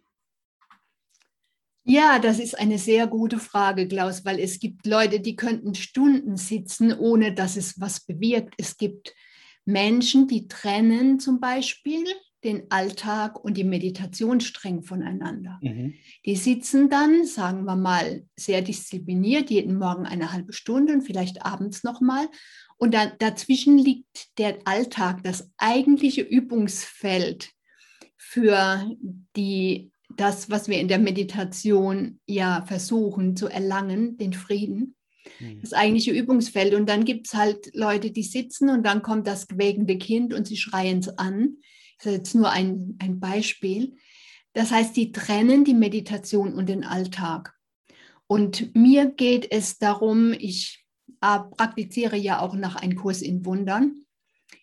Ja, 1.85 2.19
das 2.19 2.39
ist 2.39 2.59
eine 2.59 2.79
sehr 2.79 3.07
gute 3.07 3.39
Frage, 3.39 3.89
Klaus, 3.89 4.27
weil 4.27 4.39
es 4.39 4.61
gibt 4.61 4.87
Leute, 4.87 5.21
die 5.21 5.37
könnten 5.37 5.75
Stunden 5.75 6.37
sitzen, 6.37 6.93
ohne 6.93 7.33
dass 7.33 7.57
es 7.57 7.81
was 7.81 8.01
bewirkt. 8.01 8.55
Es 8.59 8.77
gibt 8.77 9.15
Menschen, 9.65 10.29
die 10.29 10.49
trennen 10.49 11.19
zum 11.19 11.41
Beispiel 11.41 12.05
den 12.45 12.71
Alltag 12.71 13.43
und 13.43 13.57
die 13.57 13.65
Meditation 13.65 14.41
streng 14.41 14.83
voneinander. 14.83 15.59
Mhm. 15.61 15.95
Die 16.25 16.37
sitzen 16.37 16.89
dann, 16.89 17.25
sagen 17.25 17.65
wir 17.65 17.77
mal, 17.77 18.25
sehr 18.37 18.63
diszipliniert, 18.63 19.51
jeden 19.51 19.77
Morgen 19.77 20.07
eine 20.07 20.33
halbe 20.33 20.53
Stunde 20.53 20.93
und 20.93 21.03
vielleicht 21.03 21.45
abends 21.45 21.83
nochmal. 21.83 22.29
Und 22.77 22.95
da, 22.95 23.07
dazwischen 23.07 23.77
liegt 23.77 24.39
der 24.39 24.59
Alltag, 24.65 25.23
das 25.25 25.51
eigentliche 25.57 26.23
Übungsfeld 26.23 27.51
für 28.17 28.89
die, 29.37 29.91
das, 30.17 30.49
was 30.49 30.69
wir 30.69 30.79
in 30.79 30.89
der 30.89 30.99
Meditation 30.99 32.21
ja 32.27 32.65
versuchen 32.67 33.37
zu 33.37 33.49
erlangen, 33.49 34.17
den 34.17 34.33
Frieden 34.33 34.95
mhm. 35.41 35.61
das 35.61 35.73
eigentliche 35.73 36.13
Übungsfeld. 36.13 36.75
Und 36.75 36.89
dann 36.89 37.05
gibt 37.05 37.27
es 37.27 37.35
halt 37.35 37.71
Leute, 37.75 38.11
die 38.11 38.23
sitzen 38.23 38.71
und 38.71 38.85
dann 38.85 39.03
kommt 39.03 39.27
das 39.27 39.49
quäkende 39.49 39.99
Kind 39.99 40.35
und 40.35 40.47
sie 40.47 40.57
schreien 40.57 41.01
es 41.01 41.09
an. 41.19 41.57
Das 41.99 42.07
ist 42.07 42.19
jetzt 42.19 42.35
nur 42.35 42.51
ein, 42.51 42.97
ein 43.01 43.21
Beispiel. 43.21 43.97
Das 44.53 44.71
heißt, 44.71 44.97
die 44.97 45.13
trennen 45.13 45.65
die 45.65 45.75
Meditation 45.75 46.55
und 46.55 46.69
den 46.69 46.85
Alltag. 46.85 47.55
Und 48.27 48.75
mir 48.75 49.07
geht 49.07 49.51
es 49.51 49.79
darum, 49.79 50.33
ich 50.33 50.85
äh, 51.21 51.39
praktiziere 51.57 52.17
ja 52.17 52.41
auch 52.41 52.55
nach 52.55 52.77
einem 52.77 52.97
Kurs 52.97 53.23
in 53.23 53.45
Wundern 53.45 54.05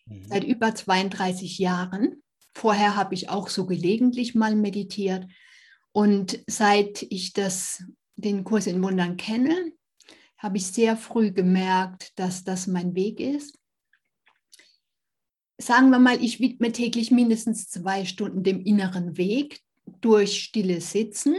mhm. 0.06 0.26
seit 0.28 0.44
über 0.44 0.74
32 0.74 1.58
Jahren. 1.60 2.24
Vorher 2.54 2.96
habe 2.96 3.14
ich 3.14 3.30
auch 3.30 3.50
so 3.50 3.66
gelegentlich 3.66 4.36
mal 4.36 4.56
meditiert. 4.56 5.26
Und 5.92 6.40
seit 6.48 7.02
ich 7.04 7.34
das, 7.34 7.84
den 8.16 8.44
Kurs 8.44 8.68
in 8.68 8.82
Wundern 8.82 9.18
kenne, 9.18 9.72
habe 10.38 10.58
ich 10.58 10.68
sehr 10.68 10.96
früh 10.96 11.32
gemerkt, 11.32 12.18
dass 12.20 12.44
das 12.44 12.68
mein 12.68 12.96
Weg 12.96 13.20
ist 13.20 13.58
sagen 15.58 15.90
wir 15.90 16.00
mal, 16.00 16.22
ich 16.22 16.40
widme 16.40 16.72
täglich 16.72 17.12
mindestens 17.12 17.70
zwei 17.70 18.06
Stunden 18.06 18.44
dem 18.44 18.62
inneren 18.62 19.18
Weg 19.18 19.62
durch 20.02 20.42
stille 20.44 20.82
Sitzen, 20.82 21.36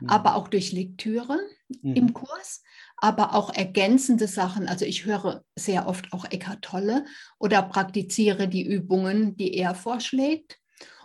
mhm. 0.00 0.08
aber 0.08 0.36
auch 0.36 0.48
durch 0.48 0.72
Lektüre 0.72 1.38
mhm. 1.82 1.94
im 1.94 2.12
Kurs, 2.12 2.62
aber 2.96 3.34
auch 3.34 3.52
ergänzende 3.54 4.26
Sachen. 4.26 4.68
Also 4.68 4.84
ich 4.84 5.04
höre 5.04 5.44
sehr 5.56 5.86
oft 5.86 6.12
auch 6.12 6.24
Eckhart 6.30 6.62
Tolle 6.62 7.04
oder 7.38 7.62
praktiziere 7.62 8.48
die 8.48 8.66
Übungen, 8.66 9.36
die 9.36 9.54
er 9.54 9.74
vorschlägt. 9.74 10.58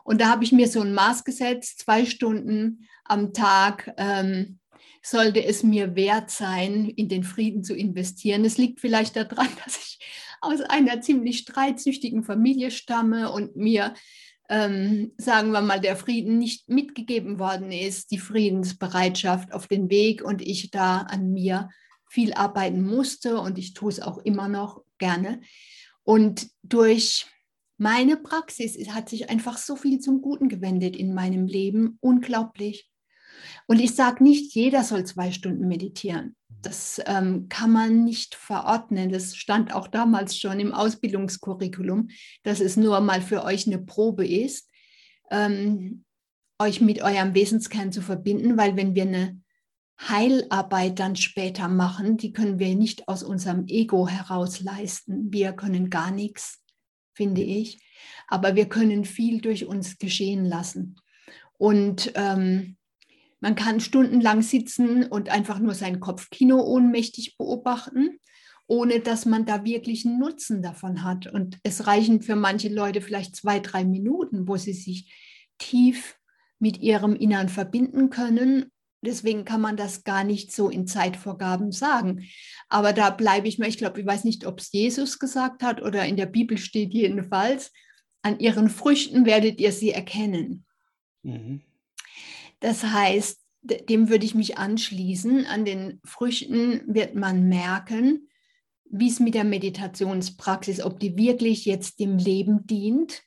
Und 0.03 0.21
da 0.21 0.29
habe 0.29 0.43
ich 0.43 0.51
mir 0.51 0.67
so 0.67 0.81
ein 0.81 0.93
Maß 0.93 1.23
gesetzt, 1.23 1.79
zwei 1.79 2.05
Stunden 2.05 2.87
am 3.03 3.33
Tag. 3.33 3.91
Ähm, 3.97 4.59
sollte 5.05 5.43
es 5.43 5.61
mir 5.61 5.95
wert 5.95 6.31
sein, 6.31 6.89
in 6.89 7.07
den 7.07 7.23
Frieden 7.23 7.63
zu 7.63 7.75
investieren. 7.75 8.43
Es 8.43 8.57
liegt 8.57 8.79
vielleicht 8.79 9.15
daran, 9.15 9.47
dass 9.63 9.77
ich 9.77 9.99
aus 10.45 10.61
einer 10.61 11.01
ziemlich 11.01 11.39
streitsüchtigen 11.39 12.23
Familie 12.23 12.71
stamme 12.71 13.31
und 13.31 13.55
mir, 13.55 13.93
ähm, 14.49 15.13
sagen 15.17 15.51
wir 15.51 15.61
mal, 15.61 15.79
der 15.79 15.95
Frieden 15.95 16.37
nicht 16.37 16.69
mitgegeben 16.69 17.39
worden 17.39 17.71
ist, 17.71 18.11
die 18.11 18.19
Friedensbereitschaft 18.19 19.53
auf 19.53 19.67
den 19.67 19.89
Weg 19.89 20.23
und 20.23 20.41
ich 20.41 20.71
da 20.71 20.99
an 20.99 21.31
mir 21.31 21.69
viel 22.09 22.33
arbeiten 22.33 22.85
musste 22.85 23.39
und 23.39 23.57
ich 23.57 23.73
tue 23.73 23.91
es 23.91 23.99
auch 23.99 24.19
immer 24.19 24.47
noch 24.47 24.83
gerne. 24.97 25.41
Und 26.03 26.47
durch 26.63 27.25
meine 27.77 28.15
Praxis 28.15 28.77
hat 28.89 29.09
sich 29.09 29.29
einfach 29.29 29.57
so 29.57 29.75
viel 29.75 29.99
zum 29.99 30.21
Guten 30.21 30.47
gewendet 30.47 30.95
in 30.95 31.13
meinem 31.13 31.45
Leben. 31.45 31.97
Unglaublich. 31.99 32.89
Und 33.67 33.79
ich 33.79 33.95
sage 33.95 34.23
nicht, 34.23 34.53
jeder 34.55 34.83
soll 34.83 35.05
zwei 35.05 35.31
Stunden 35.31 35.67
meditieren. 35.67 36.35
Das 36.65 36.99
ähm, 37.05 37.47
kann 37.47 37.71
man 37.71 38.03
nicht 38.03 38.33
verordnen. 38.33 39.11
Das 39.11 39.35
stand 39.35 39.73
auch 39.73 39.87
damals 39.87 40.37
schon 40.37 40.59
im 40.59 40.73
Ausbildungskurriculum, 40.73 42.09
dass 42.41 42.59
es 42.59 42.75
nur 42.75 42.99
mal 43.01 43.21
für 43.21 43.43
euch 43.43 43.67
eine 43.67 43.77
Probe 43.77 44.27
ist, 44.27 44.69
ähm, 45.29 46.05
euch 46.57 46.81
mit 46.81 47.03
eurem 47.03 47.35
Wesenskern 47.35 47.91
zu 47.91 48.01
verbinden, 48.01 48.57
weil 48.57 48.75
wenn 48.75 48.95
wir 48.95 49.03
eine 49.03 49.41
Heilarbeit 50.01 50.99
dann 50.99 51.15
später 51.15 51.67
machen, 51.67 52.17
die 52.17 52.33
können 52.33 52.57
wir 52.57 52.75
nicht 52.75 53.07
aus 53.07 53.21
unserem 53.21 53.65
Ego 53.67 54.07
heraus 54.07 54.61
leisten. 54.61 55.31
Wir 55.31 55.53
können 55.53 55.91
gar 55.91 56.09
nichts, 56.09 56.63
finde 57.13 57.41
ich, 57.41 57.79
aber 58.27 58.55
wir 58.55 58.67
können 58.67 59.05
viel 59.05 59.39
durch 59.39 59.67
uns 59.67 59.99
geschehen 59.99 60.45
lassen. 60.45 60.95
Und 61.57 62.11
ähm, 62.15 62.77
Man 63.39 63.55
kann 63.55 63.79
stundenlang 63.79 64.41
sitzen 64.41 65.03
und 65.03 65.29
einfach 65.29 65.59
nur 65.59 65.73
sein 65.73 65.99
Kopfkino 65.99 66.61
ohnmächtig 66.61 67.37
beobachten, 67.37 68.19
ohne 68.67 68.99
dass 68.99 69.25
man 69.25 69.45
da 69.45 69.63
wirklich 69.63 70.05
einen 70.05 70.19
Nutzen 70.19 70.61
davon 70.61 71.03
hat. 71.03 71.27
Und 71.27 71.59
es 71.63 71.85
reichen 71.85 72.21
für 72.21 72.35
manche 72.35 72.69
Leute 72.69 73.01
vielleicht 73.01 73.35
zwei, 73.35 73.59
drei 73.59 73.85
Minuten, 73.85 74.47
wo 74.47 74.57
sie 74.57 74.73
sich 74.73 75.13
tief 75.57 76.17
mit 76.59 76.79
ihrem 76.79 77.15
Innern 77.15 77.49
verbinden 77.49 78.09
können. 78.09 78.71
Deswegen 79.01 79.45
kann 79.45 79.61
man 79.61 79.77
das 79.77 80.03
gar 80.03 80.23
nicht 80.23 80.51
so 80.51 80.69
in 80.69 80.87
Zeitvorgaben 80.87 81.71
sagen. 81.71 82.25
Aber 82.69 82.91
da 82.91 83.11
bleibe 83.11 83.47
ich 83.47 83.59
mal, 83.59 83.69
ich 83.69 83.77
glaube, 83.77 84.01
ich 84.01 84.07
weiß 84.07 84.23
nicht, 84.23 84.45
ob 84.47 84.59
es 84.59 84.71
Jesus 84.71 85.19
gesagt 85.19 85.61
hat 85.61 85.81
oder 85.81 86.05
in 86.05 86.17
der 86.17 86.25
Bibel 86.25 86.57
steht 86.57 86.93
jedenfalls, 86.93 87.71
an 88.23 88.39
ihren 88.39 88.69
Früchten 88.69 89.27
werdet 89.27 89.59
ihr 89.59 89.71
sie 89.71 89.91
erkennen. 89.91 90.65
Mhm. 91.21 91.61
Das 92.59 92.83
heißt, 92.83 93.41
dem 93.61 94.09
würde 94.09 94.25
ich 94.25 94.35
mich 94.35 94.57
anschließen. 94.57 95.45
An 95.45 95.65
den 95.65 95.99
Früchten 96.03 96.81
wird 96.87 97.15
man 97.15 97.47
merken, 97.47 98.29
wie 98.85 99.09
es 99.09 99.19
mit 99.19 99.33
der 99.33 99.43
Meditationspraxis, 99.43 100.81
ob 100.81 100.99
die 100.99 101.17
wirklich 101.17 101.65
jetzt 101.65 101.99
dem 101.99 102.17
Leben 102.17 102.67
dient, 102.67 103.23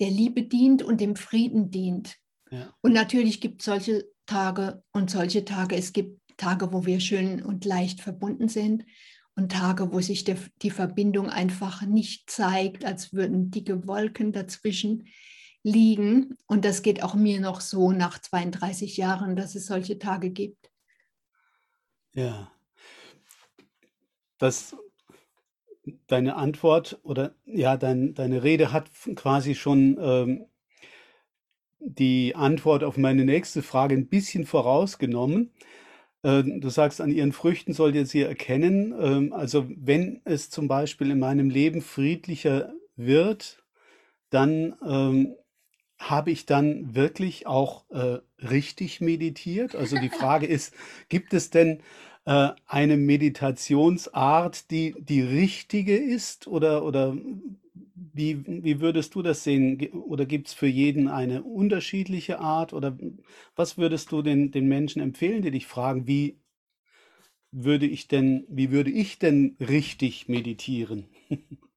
der 0.00 0.10
Liebe 0.10 0.42
dient 0.42 0.82
und 0.82 1.00
dem 1.00 1.16
Frieden 1.16 1.70
dient. 1.70 2.16
Ja. 2.50 2.74
Und 2.80 2.92
natürlich 2.92 3.40
gibt 3.40 3.60
es 3.60 3.66
solche 3.66 4.06
Tage 4.26 4.82
und 4.92 5.10
solche 5.10 5.44
Tage. 5.44 5.76
Es 5.76 5.92
gibt 5.92 6.20
Tage, 6.36 6.72
wo 6.72 6.86
wir 6.86 7.00
schön 7.00 7.42
und 7.42 7.64
leicht 7.64 8.00
verbunden 8.00 8.48
sind 8.48 8.84
und 9.36 9.52
Tage, 9.52 9.92
wo 9.92 10.00
sich 10.00 10.24
der, 10.24 10.36
die 10.62 10.70
Verbindung 10.70 11.28
einfach 11.28 11.82
nicht 11.82 12.30
zeigt, 12.30 12.84
als 12.84 13.12
würden 13.12 13.50
dicke 13.50 13.86
Wolken 13.86 14.32
dazwischen 14.32 15.06
liegen. 15.62 16.36
Und 16.46 16.64
das 16.64 16.82
geht 16.82 17.02
auch 17.02 17.14
mir 17.14 17.40
noch 17.40 17.60
so 17.60 17.92
nach 17.92 18.18
32 18.18 18.96
Jahren, 18.96 19.36
dass 19.36 19.54
es 19.54 19.66
solche 19.66 19.98
Tage 19.98 20.30
gibt. 20.30 20.70
Ja. 22.12 22.50
Das, 24.38 24.76
deine 26.06 26.36
Antwort 26.36 27.00
oder 27.02 27.34
ja, 27.44 27.76
dein, 27.76 28.14
deine 28.14 28.42
Rede 28.42 28.72
hat 28.72 28.90
quasi 29.14 29.54
schon 29.54 29.98
ähm, 30.00 30.46
die 31.78 32.34
Antwort 32.34 32.84
auf 32.84 32.96
meine 32.96 33.24
nächste 33.24 33.62
Frage 33.62 33.94
ein 33.94 34.08
bisschen 34.08 34.46
vorausgenommen. 34.46 35.52
Äh, 36.22 36.42
du 36.44 36.68
sagst, 36.68 37.00
an 37.00 37.10
ihren 37.10 37.32
Früchten 37.32 37.72
sollt 37.72 37.94
ihr 37.94 38.06
sie 38.06 38.22
erkennen. 38.22 38.94
Ähm, 38.98 39.32
also 39.32 39.66
wenn 39.76 40.20
es 40.24 40.50
zum 40.50 40.68
Beispiel 40.68 41.10
in 41.10 41.18
meinem 41.18 41.50
Leben 41.50 41.80
friedlicher 41.80 42.72
wird, 42.96 43.62
dann 44.30 44.74
ähm, 44.86 45.34
habe 46.10 46.30
ich 46.30 46.46
dann 46.46 46.94
wirklich 46.94 47.46
auch 47.46 47.88
äh, 47.90 48.18
richtig 48.44 49.00
meditiert? 49.00 49.74
Also 49.74 49.98
die 49.98 50.08
Frage 50.10 50.46
ist, 50.46 50.74
gibt 51.08 51.34
es 51.34 51.50
denn 51.50 51.80
äh, 52.24 52.50
eine 52.66 52.96
Meditationsart, 52.96 54.70
die 54.70 54.94
die 54.98 55.22
richtige 55.22 55.96
ist? 55.96 56.46
Oder, 56.46 56.84
oder 56.84 57.16
wie, 57.94 58.44
wie 58.46 58.80
würdest 58.80 59.14
du 59.14 59.22
das 59.22 59.44
sehen? 59.44 59.80
Oder 59.92 60.26
gibt 60.26 60.48
es 60.48 60.54
für 60.54 60.66
jeden 60.66 61.08
eine 61.08 61.42
unterschiedliche 61.42 62.40
Art? 62.40 62.72
Oder 62.72 62.98
was 63.56 63.78
würdest 63.78 64.12
du 64.12 64.22
den, 64.22 64.50
den 64.50 64.66
Menschen 64.68 65.00
empfehlen, 65.00 65.42
die 65.42 65.50
dich 65.50 65.66
fragen, 65.66 66.06
wie 66.06 66.38
würde 67.52 67.86
ich 67.86 68.08
denn, 68.08 68.44
wie 68.48 68.70
würde 68.70 68.90
ich 68.90 69.18
denn 69.18 69.56
richtig 69.60 70.28
meditieren? 70.28 71.06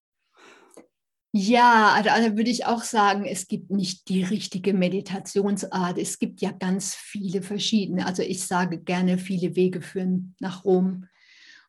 Ja, 1.37 1.91
also, 1.93 2.11
also 2.11 2.37
würde 2.37 2.49
ich 2.49 2.65
auch 2.65 2.83
sagen, 2.83 3.25
es 3.25 3.49
gibt 3.49 3.69
nicht 3.69 4.07
die 4.07 4.23
richtige 4.23 4.73
Meditationsart. 4.73 5.97
Es 5.97 6.17
gibt 6.17 6.39
ja 6.39 6.51
ganz 6.51 6.95
viele 6.95 7.41
verschiedene. 7.41 8.05
Also 8.05 8.23
ich 8.23 8.47
sage 8.47 8.79
gerne, 8.79 9.17
viele 9.17 9.57
Wege 9.57 9.81
führen 9.81 10.33
nach 10.39 10.63
Rom. 10.63 11.07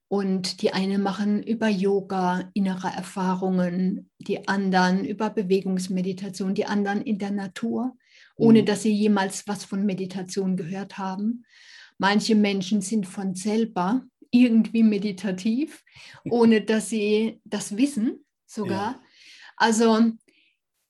Und 0.07 0.63
die 0.63 0.73
einen 0.73 1.03
machen 1.03 1.43
über 1.43 1.67
Yoga 1.67 2.49
innere 2.55 2.87
Erfahrungen, 2.87 4.09
die 4.19 4.47
anderen 4.47 5.05
über 5.05 5.31
Bewegungsmeditation, 5.31 6.55
die 6.55 6.67
anderen 6.67 7.03
in 7.03 7.19
der 7.19 7.33
Natur, 7.33 7.97
ohne 8.37 8.63
mhm. 8.63 8.67
dass 8.67 8.85
sie 8.85 8.93
jemals 8.93 9.49
was 9.49 9.65
von 9.65 9.85
Meditation 9.85 10.57
gehört 10.57 10.97
haben. 10.97 11.45
Manche 11.99 12.37
Menschen 12.37 12.83
sind 12.83 13.05
von 13.05 13.35
selber 13.35 14.05
irgendwie 14.31 14.85
meditativ, 14.85 15.83
ohne 16.31 16.61
dass 16.61 16.89
sie 16.89 17.41
das 17.45 17.77
wissen 17.77 18.25
sogar. 18.47 18.93
Ja. 18.93 19.01
Also 19.57 20.13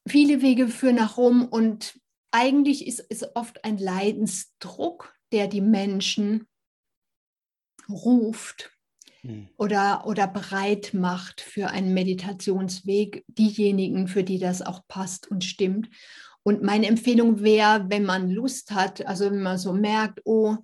viele 0.07 0.43
Wege 0.43 0.69
führen 0.69 0.97
nach 0.97 1.17
Rom 1.17 1.47
und 1.47 1.99
eigentlich 2.31 2.87
ist 2.87 3.05
es 3.09 3.25
oft 3.35 3.65
ein 3.65 3.79
Leidensdruck, 3.79 5.15
der 5.33 5.47
die 5.49 5.61
Menschen 5.61 6.47
ruft 7.89 8.73
hm. 9.23 9.49
oder, 9.57 10.07
oder 10.07 10.27
bereit 10.27 10.93
macht 10.93 11.41
für 11.41 11.69
einen 11.69 11.95
Meditationsweg, 11.95 13.25
diejenigen, 13.29 14.09
für 14.09 14.25
die 14.25 14.39
das 14.39 14.63
auch 14.63 14.87
passt 14.89 15.31
und 15.31 15.45
stimmt. 15.45 15.89
Und 16.43 16.63
meine 16.63 16.87
Empfehlung 16.87 17.43
wäre, 17.43 17.87
wenn 17.89 18.05
man 18.05 18.31
Lust 18.31 18.71
hat, 18.73 19.05
also 19.07 19.27
wenn 19.27 19.43
man 19.43 19.59
so 19.59 19.73
merkt, 19.73 20.21
oh, 20.25 20.57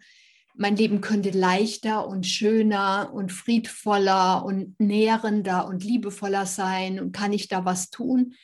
mein 0.63 0.77
Leben 0.77 1.01
könnte 1.01 1.31
leichter 1.31 2.07
und 2.07 2.25
schöner 2.25 3.11
und 3.13 3.33
friedvoller 3.33 4.45
und 4.45 4.79
nährender 4.79 5.67
und 5.67 5.83
liebevoller 5.83 6.47
sein 6.47 7.01
und 7.01 7.11
kann 7.11 7.33
ich 7.33 7.49
da 7.49 7.65
was 7.65 7.91
tun? 7.91 8.35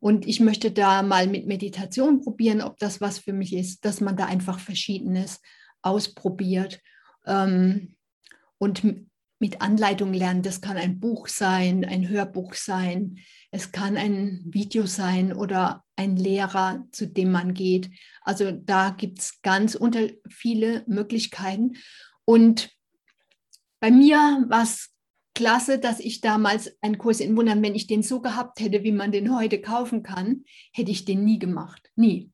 Und 0.00 0.26
ich 0.26 0.40
möchte 0.40 0.70
da 0.70 1.02
mal 1.02 1.26
mit 1.26 1.46
Meditation 1.46 2.22
probieren, 2.22 2.62
ob 2.62 2.78
das 2.78 3.02
was 3.02 3.18
für 3.18 3.34
mich 3.34 3.52
ist, 3.52 3.84
dass 3.84 4.00
man 4.00 4.16
da 4.16 4.24
einfach 4.24 4.58
Verschiedenes 4.58 5.42
ausprobiert 5.82 6.80
ähm, 7.26 7.94
und 8.56 8.82
mit 9.38 9.60
Anleitung 9.60 10.14
lernen. 10.14 10.40
Das 10.40 10.62
kann 10.62 10.78
ein 10.78 10.98
Buch 10.98 11.28
sein, 11.28 11.84
ein 11.84 12.08
Hörbuch 12.08 12.54
sein, 12.54 13.18
es 13.50 13.70
kann 13.70 13.98
ein 13.98 14.40
Video 14.46 14.86
sein 14.86 15.34
oder 15.34 15.84
ein 15.96 16.16
Lehrer, 16.16 16.86
zu 16.92 17.08
dem 17.08 17.32
man 17.32 17.54
geht. 17.54 17.90
Also 18.22 18.52
da 18.52 18.90
gibt 18.90 19.20
es 19.20 19.40
ganz 19.42 19.74
unter 19.74 20.08
viele 20.28 20.84
Möglichkeiten. 20.86 21.76
Und 22.24 22.70
bei 23.80 23.90
mir 23.90 24.44
war 24.48 24.62
es 24.62 24.90
klasse, 25.34 25.78
dass 25.78 26.00
ich 26.00 26.20
damals 26.20 26.76
einen 26.80 26.98
Kurs 26.98 27.20
in 27.20 27.36
Wundern, 27.36 27.62
wenn 27.62 27.74
ich 27.74 27.86
den 27.86 28.02
so 28.02 28.20
gehabt 28.20 28.60
hätte, 28.60 28.84
wie 28.84 28.92
man 28.92 29.12
den 29.12 29.34
heute 29.36 29.60
kaufen 29.60 30.02
kann, 30.02 30.44
hätte 30.72 30.90
ich 30.90 31.04
den 31.04 31.24
nie 31.24 31.38
gemacht. 31.38 31.90
Nie. 31.94 32.30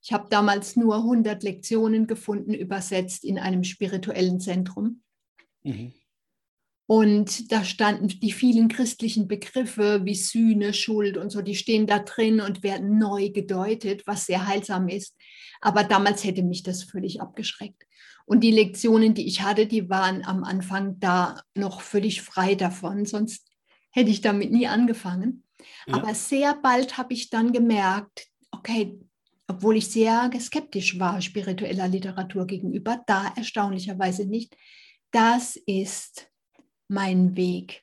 Ich 0.00 0.12
habe 0.12 0.28
damals 0.28 0.76
nur 0.76 0.96
100 0.96 1.42
Lektionen 1.42 2.06
gefunden, 2.06 2.52
übersetzt 2.52 3.24
in 3.24 3.38
einem 3.38 3.64
spirituellen 3.64 4.38
Zentrum. 4.38 5.02
Mhm. 5.62 5.92
Und 6.86 7.50
da 7.50 7.64
standen 7.64 8.08
die 8.08 8.32
vielen 8.32 8.68
christlichen 8.68 9.26
Begriffe 9.26 10.04
wie 10.04 10.14
Sühne, 10.14 10.74
Schuld 10.74 11.16
und 11.16 11.30
so, 11.30 11.40
die 11.40 11.54
stehen 11.54 11.86
da 11.86 12.00
drin 12.00 12.40
und 12.40 12.62
werden 12.62 12.98
neu 12.98 13.30
gedeutet, 13.30 14.06
was 14.06 14.26
sehr 14.26 14.46
heilsam 14.46 14.88
ist. 14.88 15.16
Aber 15.62 15.84
damals 15.84 16.24
hätte 16.24 16.42
mich 16.42 16.62
das 16.62 16.82
völlig 16.82 17.22
abgeschreckt. 17.22 17.84
Und 18.26 18.40
die 18.40 18.50
Lektionen, 18.50 19.14
die 19.14 19.26
ich 19.26 19.42
hatte, 19.42 19.66
die 19.66 19.88
waren 19.88 20.24
am 20.24 20.44
Anfang 20.44 20.98
da 21.00 21.40
noch 21.54 21.80
völlig 21.80 22.22
frei 22.22 22.54
davon, 22.54 23.06
sonst 23.06 23.50
hätte 23.90 24.10
ich 24.10 24.20
damit 24.20 24.50
nie 24.50 24.66
angefangen. 24.66 25.44
Ja. 25.86 25.94
Aber 25.94 26.14
sehr 26.14 26.54
bald 26.54 26.98
habe 26.98 27.14
ich 27.14 27.30
dann 27.30 27.52
gemerkt, 27.52 28.26
okay, 28.50 28.98
obwohl 29.46 29.76
ich 29.76 29.88
sehr 29.88 30.30
skeptisch 30.38 30.98
war 30.98 31.20
spiritueller 31.20 31.88
Literatur 31.88 32.46
gegenüber, 32.46 33.02
da 33.06 33.32
erstaunlicherweise 33.36 34.26
nicht, 34.26 34.56
das 35.10 35.56
ist 35.56 36.28
mein 36.94 37.36
Weg. 37.36 37.82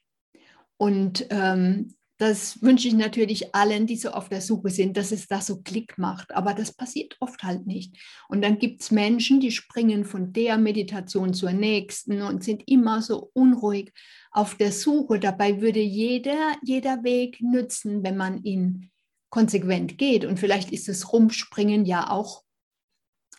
Und 0.78 1.28
ähm, 1.30 1.94
das 2.22 2.62
wünsche 2.62 2.88
ich 2.88 2.94
natürlich 2.94 3.56
allen, 3.56 3.88
die 3.88 3.96
so 3.96 4.12
auf 4.12 4.30
der 4.30 4.42
Suche 4.42 4.70
sind, 4.70 4.96
dass 4.96 5.12
es 5.12 5.28
da 5.28 5.42
so 5.42 5.64
Klick 5.64 5.98
macht. 5.98 6.32
Aber 6.36 6.54
das 6.54 6.72
passiert 6.72 7.18
oft 7.20 7.42
halt 7.42 7.66
nicht. 7.66 7.98
Und 8.30 8.44
dann 8.44 8.60
gibt 8.60 8.82
es 8.82 8.92
Menschen, 8.92 9.40
die 9.40 9.52
springen 9.52 10.06
von 10.06 10.32
der 10.32 10.60
Meditation 10.60 11.34
zur 11.34 11.52
nächsten 11.52 12.22
und 12.22 12.44
sind 12.44 12.62
immer 12.68 13.02
so 13.02 13.32
unruhig 13.34 13.92
auf 14.30 14.54
der 14.54 14.72
Suche. 14.72 15.20
Dabei 15.20 15.62
würde 15.62 15.80
jeder, 15.80 16.56
jeder 16.64 17.04
Weg 17.04 17.42
nützen, 17.42 18.04
wenn 18.04 18.18
man 18.18 18.44
ihn 18.44 18.92
konsequent 19.32 19.98
geht. 19.98 20.24
Und 20.24 20.40
vielleicht 20.40 20.72
ist 20.72 20.88
das 20.88 21.12
Rumspringen 21.12 21.86
ja 21.86 22.12
auch 22.12 22.44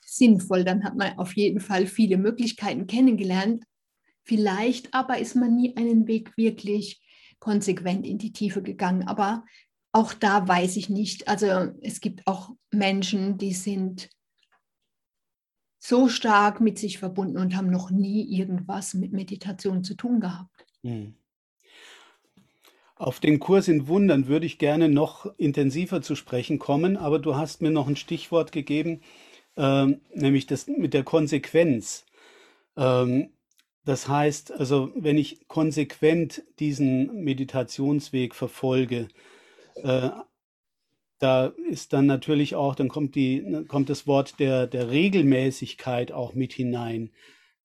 sinnvoll. 0.04 0.64
Dann 0.64 0.82
hat 0.82 0.96
man 0.96 1.18
auf 1.18 1.36
jeden 1.36 1.60
Fall 1.60 1.86
viele 1.86 2.16
Möglichkeiten 2.16 2.88
kennengelernt. 2.88 3.62
Vielleicht 4.24 4.94
aber 4.94 5.18
ist 5.18 5.34
man 5.34 5.56
nie 5.56 5.76
einen 5.76 6.06
Weg 6.06 6.36
wirklich 6.36 7.00
konsequent 7.38 8.06
in 8.06 8.18
die 8.18 8.32
Tiefe 8.32 8.62
gegangen. 8.62 9.08
Aber 9.08 9.44
auch 9.92 10.14
da 10.14 10.46
weiß 10.46 10.76
ich 10.76 10.88
nicht. 10.88 11.28
Also 11.28 11.46
es 11.82 12.00
gibt 12.00 12.26
auch 12.26 12.50
Menschen, 12.70 13.36
die 13.36 13.52
sind 13.52 14.10
so 15.78 16.08
stark 16.08 16.60
mit 16.60 16.78
sich 16.78 16.98
verbunden 16.98 17.38
und 17.38 17.56
haben 17.56 17.70
noch 17.70 17.90
nie 17.90 18.24
irgendwas 18.38 18.94
mit 18.94 19.12
Meditation 19.12 19.82
zu 19.82 19.94
tun 19.94 20.20
gehabt. 20.20 20.64
Hm. 20.82 21.14
Auf 22.94 23.18
den 23.18 23.40
Kurs 23.40 23.66
in 23.66 23.88
Wundern 23.88 24.28
würde 24.28 24.46
ich 24.46 24.58
gerne 24.58 24.88
noch 24.88 25.26
intensiver 25.36 26.02
zu 26.02 26.14
sprechen 26.14 26.60
kommen, 26.60 26.96
aber 26.96 27.18
du 27.18 27.34
hast 27.34 27.60
mir 27.60 27.72
noch 27.72 27.88
ein 27.88 27.96
Stichwort 27.96 28.52
gegeben, 28.52 29.00
ähm, 29.56 30.00
nämlich 30.14 30.46
das 30.46 30.68
mit 30.68 30.94
der 30.94 31.02
Konsequenz. 31.02 32.06
Ähm, 32.76 33.30
das 33.84 34.08
heißt, 34.08 34.52
also 34.52 34.92
wenn 34.94 35.18
ich 35.18 35.48
konsequent 35.48 36.44
diesen 36.58 37.24
Meditationsweg 37.24 38.34
verfolge, 38.34 39.08
äh, 39.76 40.10
da 41.18 41.46
ist 41.68 41.92
dann 41.92 42.06
natürlich 42.06 42.56
auch, 42.56 42.74
dann 42.74 42.88
kommt 42.88 43.14
die, 43.14 43.64
kommt 43.68 43.88
das 43.90 44.06
Wort 44.06 44.40
der, 44.40 44.66
der 44.66 44.90
Regelmäßigkeit 44.90 46.10
auch 46.12 46.34
mit 46.34 46.52
hinein. 46.52 47.10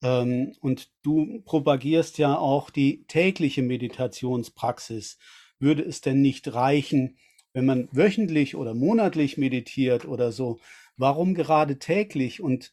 Ähm, 0.04 0.54
und 0.62 0.92
du 1.04 1.42
propagierst 1.44 2.18
ja 2.20 2.38
auch 2.38 2.70
die 2.70 3.06
tägliche 3.08 3.64
Meditationspraxis. 3.64 5.18
Würde 5.60 5.84
es 5.84 6.02
denn 6.02 6.22
nicht 6.22 6.54
reichen, 6.54 7.18
wenn 7.54 7.66
man 7.66 7.90
wöchentlich 7.92 8.56
oder 8.56 8.76
monatlich 8.76 9.38
meditiert 9.38 10.06
oder 10.06 10.32
so? 10.32 10.60
Warum 10.96 11.34
gerade 11.34 11.80
täglich? 11.80 12.42
Und 12.42 12.72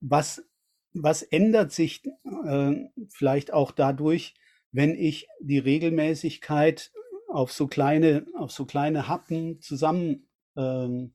was 0.00 0.44
was 0.92 1.22
ändert 1.22 1.72
sich 1.72 2.02
äh, 2.44 2.74
vielleicht 3.08 3.52
auch 3.52 3.70
dadurch, 3.70 4.34
wenn 4.72 4.94
ich 4.94 5.28
die 5.40 5.58
Regelmäßigkeit 5.58 6.90
auf 7.28 7.52
so 7.52 7.66
kleine, 7.68 8.26
auf 8.36 8.50
so 8.50 8.64
kleine 8.66 9.08
Happen 9.08 9.60
zusammen 9.60 10.28
ähm, 10.56 11.14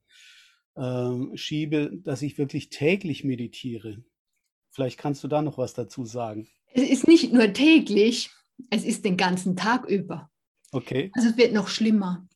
äh, 0.76 1.38
schiebe, 1.38 1.92
dass 2.04 2.22
ich 2.22 2.38
wirklich 2.38 2.70
täglich 2.70 3.24
meditiere? 3.24 4.04
Vielleicht 4.72 4.98
kannst 4.98 5.24
du 5.24 5.28
da 5.28 5.42
noch 5.42 5.58
was 5.58 5.74
dazu 5.74 6.06
sagen. 6.06 6.48
Es 6.74 6.90
ist 6.90 7.08
nicht 7.08 7.32
nur 7.32 7.54
täglich, 7.54 8.30
es 8.70 8.84
ist 8.84 9.06
den 9.06 9.18
ganzen 9.18 9.56
Tag 9.56 9.86
über. 9.86 10.30
Okay. 10.72 11.12
Also 11.14 11.30
es 11.30 11.38
wird 11.38 11.54
noch 11.54 11.70
schlimmer. 11.70 12.28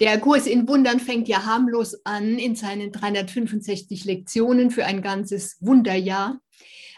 Der 0.00 0.18
Kurs 0.18 0.46
in 0.46 0.68
Wundern 0.68 1.00
fängt 1.00 1.28
ja 1.28 1.44
harmlos 1.44 2.04
an 2.04 2.38
in 2.38 2.56
seinen 2.56 2.92
365 2.92 4.04
Lektionen 4.04 4.70
für 4.70 4.84
ein 4.84 5.02
ganzes 5.02 5.56
Wunderjahr 5.60 6.40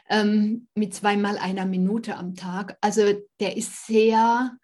ähm, 0.09 0.69
mit 0.75 0.95
zweimal 0.95 1.39
einer 1.39 1.67
Minute 1.67 2.17
am 2.17 2.35
Tag. 2.35 2.77
Also 2.81 3.03
der 3.41 3.57
ist 3.57 3.87
sehr 3.87 4.57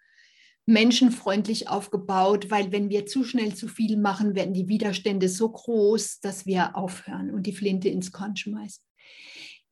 menschenfreundlich 0.66 1.68
aufgebaut, 1.68 2.50
weil 2.50 2.70
wenn 2.72 2.90
wir 2.90 3.06
zu 3.06 3.24
schnell 3.24 3.54
zu 3.54 3.66
viel 3.66 3.96
machen, 3.96 4.34
werden 4.34 4.54
die 4.54 4.68
Widerstände 4.68 5.28
so 5.28 5.50
groß, 5.50 6.20
dass 6.20 6.46
wir 6.46 6.76
aufhören 6.76 7.30
und 7.30 7.46
die 7.46 7.52
Flinte 7.52 7.88
ins 7.88 8.12
Korn 8.12 8.36
schmeißen. 8.36 8.82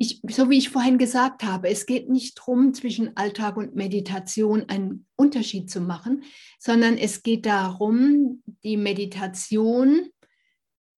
Ich, 0.01 0.21
so 0.31 0.49
wie 0.49 0.59
ich 0.59 0.71
vorhin 0.71 0.97
gesagt 0.97 1.43
habe, 1.43 1.69
es 1.69 1.85
geht 1.85 2.09
nicht 2.09 2.39
darum, 2.39 2.73
zwischen 2.73 3.17
Alltag 3.17 3.57
und 3.57 3.75
Meditation 3.75 4.65
einen 4.69 5.07
Unterschied 5.17 5.69
zu 5.69 5.81
machen, 5.81 6.23
sondern 6.61 6.97
es 6.97 7.25
geht 7.25 7.47
darum, 7.47 8.43
die 8.63 8.77
Meditation 8.77 10.11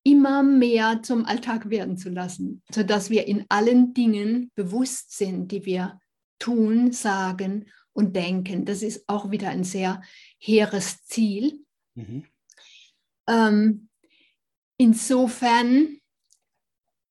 immer 0.02 0.42
mehr 0.42 1.02
zum 1.02 1.24
Alltag 1.24 1.70
werden 1.70 1.96
zu 1.96 2.10
lassen, 2.10 2.62
sodass 2.70 3.10
wir 3.10 3.26
in 3.26 3.46
allen 3.48 3.94
Dingen 3.94 4.50
bewusst 4.54 5.16
sind, 5.16 5.50
die 5.50 5.64
wir 5.64 5.98
tun, 6.38 6.92
sagen 6.92 7.66
und 7.92 8.16
denken. 8.16 8.64
Das 8.64 8.82
ist 8.82 9.04
auch 9.08 9.30
wieder 9.30 9.48
ein 9.48 9.64
sehr 9.64 10.02
hehres 10.38 11.04
Ziel. 11.04 11.64
Mhm. 11.94 12.24
Ähm, 13.28 13.88
insofern 14.78 15.99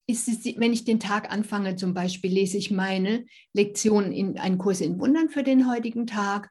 ist 0.10 0.28
es, 0.28 0.43
wenn 0.58 0.74
ich 0.74 0.86
den 0.86 1.00
Tag 1.00 1.32
anfange, 1.32 1.76
zum 1.76 1.93
Beispiel 1.93 2.32
lese 2.32 2.58
ich 2.58 2.72
meine 2.72 3.26
Lektion 3.54 4.12
in 4.12 4.39
einen 4.39 4.58
Kurs 4.58 4.82
in 4.82 5.00
Wundern 5.00 5.30
für 5.30 5.43
den 5.43 5.69
heutigen 5.69 6.08
Tag 6.08 6.50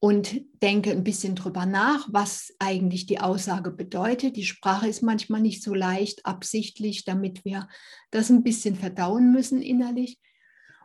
und 0.00 0.40
denke 0.62 0.90
ein 0.90 1.04
bisschen 1.04 1.34
drüber 1.34 1.66
nach, 1.66 2.08
was 2.10 2.54
eigentlich 2.58 3.04
die 3.04 3.20
Aussage 3.20 3.70
bedeutet. 3.70 4.36
Die 4.36 4.44
Sprache 4.44 4.88
ist 4.88 5.02
manchmal 5.02 5.42
nicht 5.42 5.62
so 5.62 5.74
leicht, 5.74 6.24
absichtlich, 6.24 7.04
damit 7.04 7.44
wir 7.44 7.68
das 8.10 8.30
ein 8.30 8.42
bisschen 8.42 8.74
verdauen 8.74 9.32
müssen 9.32 9.60
innerlich. 9.60 10.18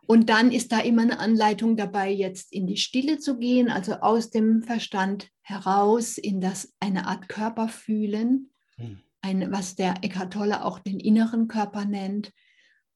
Und 0.05 0.29
dann 0.29 0.51
ist 0.51 0.71
da 0.73 0.79
immer 0.79 1.03
eine 1.03 1.19
Anleitung 1.19 1.77
dabei, 1.77 2.11
jetzt 2.11 2.51
in 2.51 2.67
die 2.67 2.77
Stille 2.77 3.19
zu 3.19 3.37
gehen, 3.37 3.69
also 3.69 3.93
aus 3.93 4.29
dem 4.29 4.63
Verstand 4.63 5.29
heraus 5.41 6.17
in 6.17 6.41
das 6.41 6.73
eine 6.81 7.07
Art 7.07 7.29
Körperfühlen, 7.29 8.49
hm. 8.75 8.99
Ein, 9.21 9.51
was 9.51 9.75
der 9.75 10.03
Eckhart 10.03 10.33
Tolle 10.33 10.63
auch 10.63 10.79
den 10.79 10.99
inneren 10.99 11.47
Körper 11.47 11.85
nennt. 11.85 12.31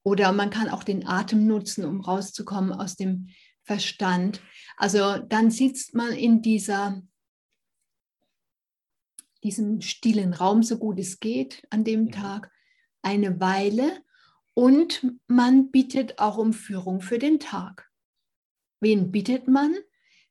Oder 0.02 0.32
man 0.32 0.50
kann 0.50 0.68
auch 0.68 0.84
den 0.84 1.06
Atem 1.06 1.46
nutzen, 1.46 1.84
um 1.84 2.00
rauszukommen 2.00 2.72
aus 2.72 2.96
dem 2.96 3.28
Verstand. 3.62 4.42
Also 4.76 5.18
dann 5.18 5.50
sitzt 5.50 5.94
man 5.94 6.12
in 6.12 6.42
dieser, 6.42 7.02
diesem 9.42 9.80
stillen 9.80 10.34
Raum, 10.34 10.62
so 10.62 10.78
gut 10.78 10.98
es 10.98 11.20
geht, 11.20 11.66
an 11.70 11.84
dem 11.84 12.12
Tag 12.12 12.50
eine 13.02 13.40
Weile 13.40 14.02
und 14.54 15.06
man 15.26 15.70
bittet 15.70 16.18
auch 16.18 16.38
um 16.38 16.52
Führung 16.52 17.00
für 17.00 17.18
den 17.18 17.40
Tag. 17.40 17.90
Wen 18.80 19.10
bittet 19.10 19.48
man? 19.48 19.74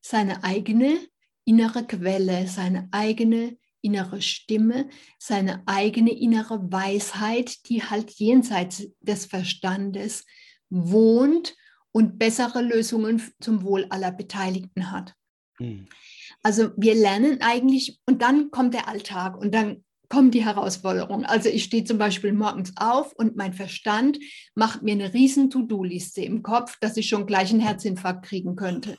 Seine 0.01 0.43
eigene 0.43 0.99
innere 1.45 1.85
Quelle, 1.85 2.47
seine 2.47 2.87
eigene 2.91 3.57
innere 3.83 4.21
Stimme, 4.21 4.89
seine 5.19 5.61
eigene 5.67 6.11
innere 6.11 6.71
Weisheit, 6.71 7.67
die 7.69 7.83
halt 7.83 8.11
jenseits 8.11 8.87
des 9.01 9.25
Verstandes 9.25 10.25
wohnt 10.69 11.55
und 11.91 12.17
bessere 12.17 12.61
Lösungen 12.61 13.21
zum 13.39 13.63
Wohl 13.63 13.85
aller 13.89 14.11
Beteiligten 14.11 14.91
hat. 14.91 15.13
Mhm. 15.59 15.87
Also 16.41 16.71
wir 16.77 16.95
lernen 16.95 17.41
eigentlich 17.41 17.99
und 18.05 18.21
dann 18.21 18.49
kommt 18.51 18.73
der 18.73 18.87
Alltag 18.87 19.37
und 19.37 19.53
dann 19.53 19.83
kommt 20.09 20.33
die 20.33 20.45
Herausforderung. 20.45 21.25
Also 21.25 21.49
ich 21.49 21.63
stehe 21.63 21.85
zum 21.85 21.97
Beispiel 21.97 22.33
morgens 22.33 22.73
auf 22.75 23.13
und 23.13 23.35
mein 23.35 23.53
Verstand 23.53 24.19
macht 24.53 24.83
mir 24.83 24.93
eine 24.93 25.13
riesen 25.13 25.49
To-Do-Liste 25.49 26.21
im 26.21 26.43
Kopf, 26.43 26.77
dass 26.79 26.97
ich 26.97 27.07
schon 27.07 27.25
gleich 27.25 27.51
einen 27.51 27.61
Herzinfarkt 27.61 28.25
kriegen 28.25 28.55
könnte. 28.55 28.97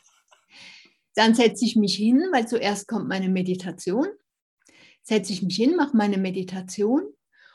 Dann 1.15 1.35
setze 1.35 1.65
ich 1.65 1.77
mich 1.77 1.95
hin, 1.95 2.21
weil 2.33 2.49
zuerst 2.49 2.89
kommt 2.89 3.09
meine 3.09 3.29
Meditation. 3.29 4.07
Setze 5.05 5.33
ich 5.33 5.43
mich 5.43 5.57
hin, 5.57 5.77
mache 5.77 5.97
meine 5.97 6.19
Meditation 6.19 7.03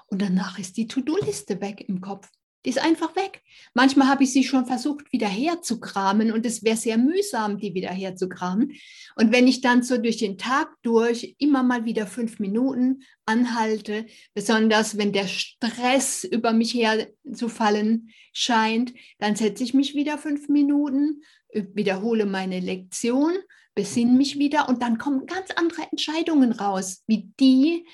und 0.07 0.21
danach 0.21 0.57
ist 0.59 0.77
die 0.77 0.87
To-Do-Liste 0.87 1.59
weg 1.61 1.83
im 1.87 1.99
Kopf. 1.99 2.29
Die 2.65 2.69
ist 2.71 2.79
einfach 2.79 3.15
weg. 3.15 3.41
Manchmal 3.73 4.09
habe 4.09 4.23
ich 4.23 4.33
sie 4.33 4.43
schon 4.43 4.65
versucht, 4.65 5.13
wieder 5.13 5.29
herzukramen 5.29 6.31
und 6.31 6.45
es 6.45 6.61
wäre 6.61 6.75
sehr 6.75 6.97
mühsam, 6.97 7.57
die 7.57 7.73
wieder 7.73 7.89
herzukramen. 7.89 8.73
Und 9.15 9.31
wenn 9.31 9.47
ich 9.47 9.61
dann 9.61 9.81
so 9.81 9.97
durch 9.97 10.17
den 10.17 10.37
Tag 10.37 10.69
durch 10.81 11.35
immer 11.37 11.63
mal 11.63 11.85
wieder 11.85 12.05
fünf 12.05 12.39
Minuten 12.39 13.03
anhalte, 13.25 14.07
besonders 14.33 14.97
wenn 14.97 15.13
der 15.13 15.27
Stress 15.27 16.25
über 16.25 16.51
mich 16.51 16.73
herzufallen 16.73 18.09
scheint, 18.33 18.93
dann 19.19 19.37
setze 19.37 19.63
ich 19.63 19.73
mich 19.73 19.95
wieder 19.95 20.17
fünf 20.17 20.49
Minuten, 20.49 21.21
wiederhole 21.53 22.25
meine 22.25 22.59
Lektion, 22.59 23.33
besinne 23.79 24.11
mich 24.11 24.37
wieder 24.37 24.67
und 24.67 24.81
dann 24.81 24.97
kommen 24.97 25.25
ganz 25.25 25.51
andere 25.55 25.83
Entscheidungen 25.89 26.51
raus, 26.51 27.01
wie 27.07 27.31
die, 27.39 27.87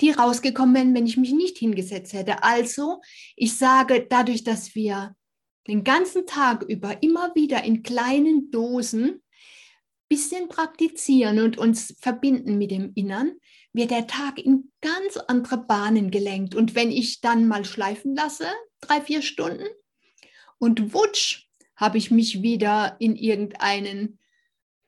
die 0.00 0.10
rausgekommen 0.10 0.74
wären, 0.74 0.92
wenn 0.92 1.06
ich 1.06 1.16
mich 1.16 1.30
nicht 1.30 1.56
hingesetzt 1.56 2.14
hätte. 2.14 2.42
Also, 2.42 3.00
ich 3.36 3.56
sage, 3.56 4.08
dadurch, 4.10 4.42
dass 4.42 4.74
wir 4.74 5.14
den 5.68 5.84
ganzen 5.84 6.26
Tag 6.26 6.64
über 6.64 7.00
immer 7.04 7.32
wieder 7.36 7.62
in 7.62 7.84
kleinen 7.84 8.50
Dosen 8.50 9.22
bisschen 10.08 10.48
praktizieren 10.48 11.38
und 11.38 11.58
uns 11.58 11.94
verbinden 12.00 12.58
mit 12.58 12.72
dem 12.72 12.90
Innern, 12.96 13.36
wird 13.72 13.92
der 13.92 14.08
Tag 14.08 14.40
in 14.40 14.72
ganz 14.80 15.16
andere 15.28 15.58
Bahnen 15.58 16.10
gelenkt. 16.10 16.56
Und 16.56 16.74
wenn 16.74 16.90
ich 16.90 17.20
dann 17.20 17.46
mal 17.46 17.64
schleifen 17.64 18.16
lasse, 18.16 18.48
drei, 18.80 19.00
vier 19.00 19.22
Stunden, 19.22 19.68
und 20.58 20.92
wutsch, 20.92 21.46
habe 21.76 21.98
ich 21.98 22.10
mich 22.10 22.42
wieder 22.42 22.96
in 22.98 23.14
irgendeinen 23.14 24.19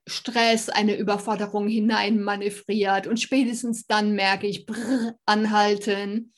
Stress, 0.06 0.68
eine 0.68 0.96
Überforderung 0.96 1.68
hinein 1.68 2.20
manövriert 2.22 3.06
und 3.06 3.20
spätestens 3.20 3.86
dann 3.86 4.12
merke 4.12 4.46
ich, 4.46 4.66
brr, 4.66 5.14
anhalten, 5.26 6.32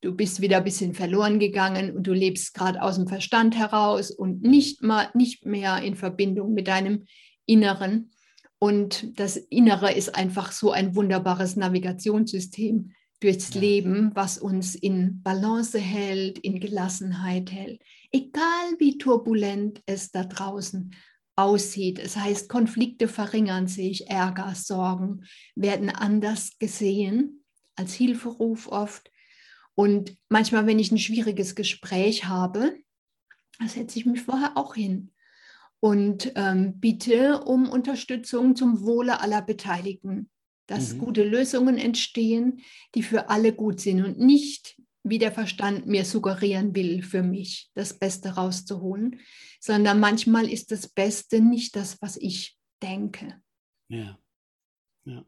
du 0.00 0.14
bist 0.14 0.40
wieder 0.40 0.58
ein 0.58 0.64
bisschen 0.64 0.94
verloren 0.94 1.38
gegangen 1.38 1.94
und 1.94 2.06
du 2.06 2.12
lebst 2.12 2.54
gerade 2.54 2.82
aus 2.82 2.96
dem 2.96 3.06
Verstand 3.06 3.56
heraus 3.56 4.10
und 4.10 4.42
nicht, 4.42 4.82
mal, 4.82 5.08
nicht 5.14 5.44
mehr 5.44 5.82
in 5.82 5.94
Verbindung 5.94 6.54
mit 6.54 6.68
deinem 6.68 7.04
Inneren. 7.46 8.10
Und 8.58 9.18
das 9.18 9.36
Innere 9.36 9.92
ist 9.92 10.14
einfach 10.14 10.52
so 10.52 10.70
ein 10.70 10.94
wunderbares 10.94 11.56
Navigationssystem 11.56 12.92
durchs. 13.20 13.54
Leben, 13.54 14.12
was 14.14 14.38
uns 14.38 14.74
in 14.74 15.22
Balance 15.22 15.78
hält, 15.78 16.38
in 16.38 16.58
Gelassenheit 16.58 17.52
hält. 17.52 17.82
Egal 18.12 18.74
wie 18.78 18.96
turbulent 18.96 19.82
es 19.84 20.10
da 20.10 20.24
draußen 20.24 20.94
aussieht. 21.36 21.98
Es 21.98 22.16
heißt, 22.16 22.48
Konflikte 22.48 23.08
verringern 23.08 23.66
sich, 23.66 24.08
Ärger, 24.08 24.54
Sorgen 24.54 25.24
werden 25.54 25.88
anders 25.90 26.58
gesehen 26.58 27.44
als 27.76 27.94
Hilferuf 27.94 28.68
oft. 28.68 29.10
Und 29.74 30.16
manchmal, 30.28 30.66
wenn 30.66 30.78
ich 30.78 30.92
ein 30.92 30.98
schwieriges 30.98 31.54
Gespräch 31.54 32.26
habe, 32.26 32.74
setze 33.66 33.98
ich 33.98 34.06
mich 34.06 34.22
vorher 34.22 34.56
auch 34.56 34.74
hin 34.74 35.12
und 35.80 36.32
ähm, 36.34 36.78
bitte 36.78 37.42
um 37.44 37.68
Unterstützung 37.68 38.54
zum 38.54 38.82
Wohle 38.82 39.20
aller 39.20 39.42
Beteiligten, 39.42 40.30
dass 40.66 40.94
mhm. 40.94 40.98
gute 40.98 41.24
Lösungen 41.24 41.78
entstehen, 41.78 42.60
die 42.94 43.02
für 43.02 43.30
alle 43.30 43.52
gut 43.54 43.80
sind 43.80 44.04
und 44.04 44.18
nicht 44.18 44.80
wie 45.02 45.18
der 45.18 45.32
Verstand 45.32 45.86
mir 45.86 46.04
suggerieren 46.04 46.74
will 46.74 47.02
für 47.02 47.22
mich, 47.22 47.70
das 47.74 47.98
Beste 47.98 48.30
rauszuholen, 48.30 49.20
sondern 49.60 50.00
manchmal 50.00 50.48
ist 50.48 50.72
das 50.72 50.88
Beste 50.88 51.40
nicht 51.40 51.76
das, 51.76 52.00
was 52.00 52.16
ich 52.16 52.58
denke. 52.82 53.40
Ja. 53.88 54.18
Ja. 55.04 55.24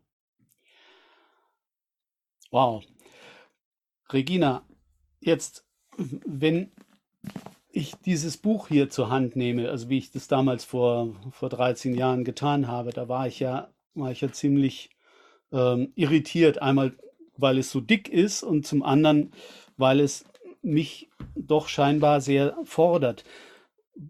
Wow. 2.50 2.84
Regina, 4.12 4.66
jetzt, 5.20 5.66
wenn 5.96 6.70
ich 7.70 7.94
dieses 8.04 8.36
Buch 8.36 8.68
hier 8.68 8.90
zur 8.90 9.10
Hand 9.10 9.36
nehme, 9.36 9.70
also 9.70 9.88
wie 9.88 9.98
ich 9.98 10.10
das 10.10 10.28
damals 10.28 10.64
vor, 10.64 11.14
vor 11.30 11.48
13 11.48 11.94
Jahren 11.94 12.24
getan 12.24 12.68
habe, 12.68 12.90
da 12.90 13.08
war 13.08 13.26
ich 13.26 13.40
ja, 13.40 13.72
war 13.94 14.12
ich 14.12 14.20
ja 14.20 14.30
ziemlich 14.30 14.90
ähm, 15.50 15.92
irritiert. 15.94 16.60
Einmal, 16.60 16.92
weil 17.36 17.58
es 17.58 17.70
so 17.70 17.80
dick 17.80 18.08
ist 18.08 18.42
und 18.42 18.66
zum 18.66 18.82
anderen, 18.82 19.32
weil 19.76 20.00
es 20.00 20.24
mich 20.62 21.10
doch 21.34 21.68
scheinbar 21.68 22.20
sehr 22.20 22.56
fordert. 22.64 23.24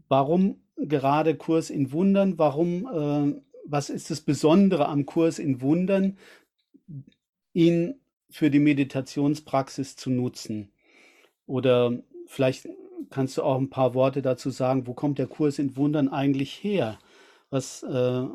Warum 0.09 0.61
gerade 0.77 1.35
Kurs 1.37 1.71
in 1.71 1.93
Wundern? 1.93 2.39
Warum, 2.39 2.87
äh, 2.87 3.43
was 3.65 3.91
ist 3.91 4.11
das 4.11 4.21
Besondere 4.21 4.89
am 4.89 5.07
Kurs 5.07 5.39
in 5.39 5.61
Wundern, 5.61 6.19
ihn 7.53 7.95
für 8.31 8.51
die 8.51 8.59
Meditationspraxis 8.59 9.97
zu 9.97 10.11
nutzen? 10.11 10.73
Oder 11.47 12.03
vielleicht 12.27 12.69
kannst 13.11 13.37
du 13.37 13.43
auch 13.43 13.59
ein 13.59 13.71
paar 13.71 13.95
Worte 13.95 14.23
dazu 14.23 14.51
sagen, 14.51 14.87
wo 14.87 14.95
kommt 14.95 15.19
der 15.19 15.27
Kurs 15.27 15.59
in 15.59 15.77
Wundern 15.77 16.09
eigentlich 16.09 16.53
her? 16.63 16.99
Was, 17.51 17.83
äh, 17.83 18.27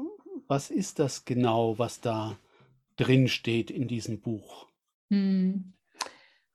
was 0.47 0.69
ist 0.69 0.99
das 0.99 1.25
genau, 1.25 1.79
was 1.79 2.01
da 2.01 2.37
drin 2.95 3.27
steht 3.27 3.71
in 3.71 3.87
diesem 3.87 4.21
Buch? 4.21 4.67
Hm. 5.09 5.73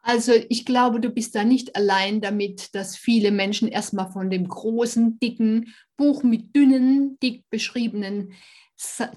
Also 0.03 0.33
ich 0.49 0.65
glaube, 0.65 1.01
du 1.01 1.11
bist 1.11 1.35
da 1.35 1.45
nicht 1.45 1.77
allein 1.77 2.21
damit, 2.21 2.75
dass 2.75 2.97
viele 2.97 3.31
Menschen 3.31 3.69
erstmal 3.69 4.11
von 4.11 4.31
dem 4.31 4.49
großen, 4.49 5.21
dicken 5.21 5.73
Buch 5.97 6.25
mit 6.25 6.57
dünnen, 6.57 7.19
dick 7.23 7.45
beschriebenen, 7.51 8.33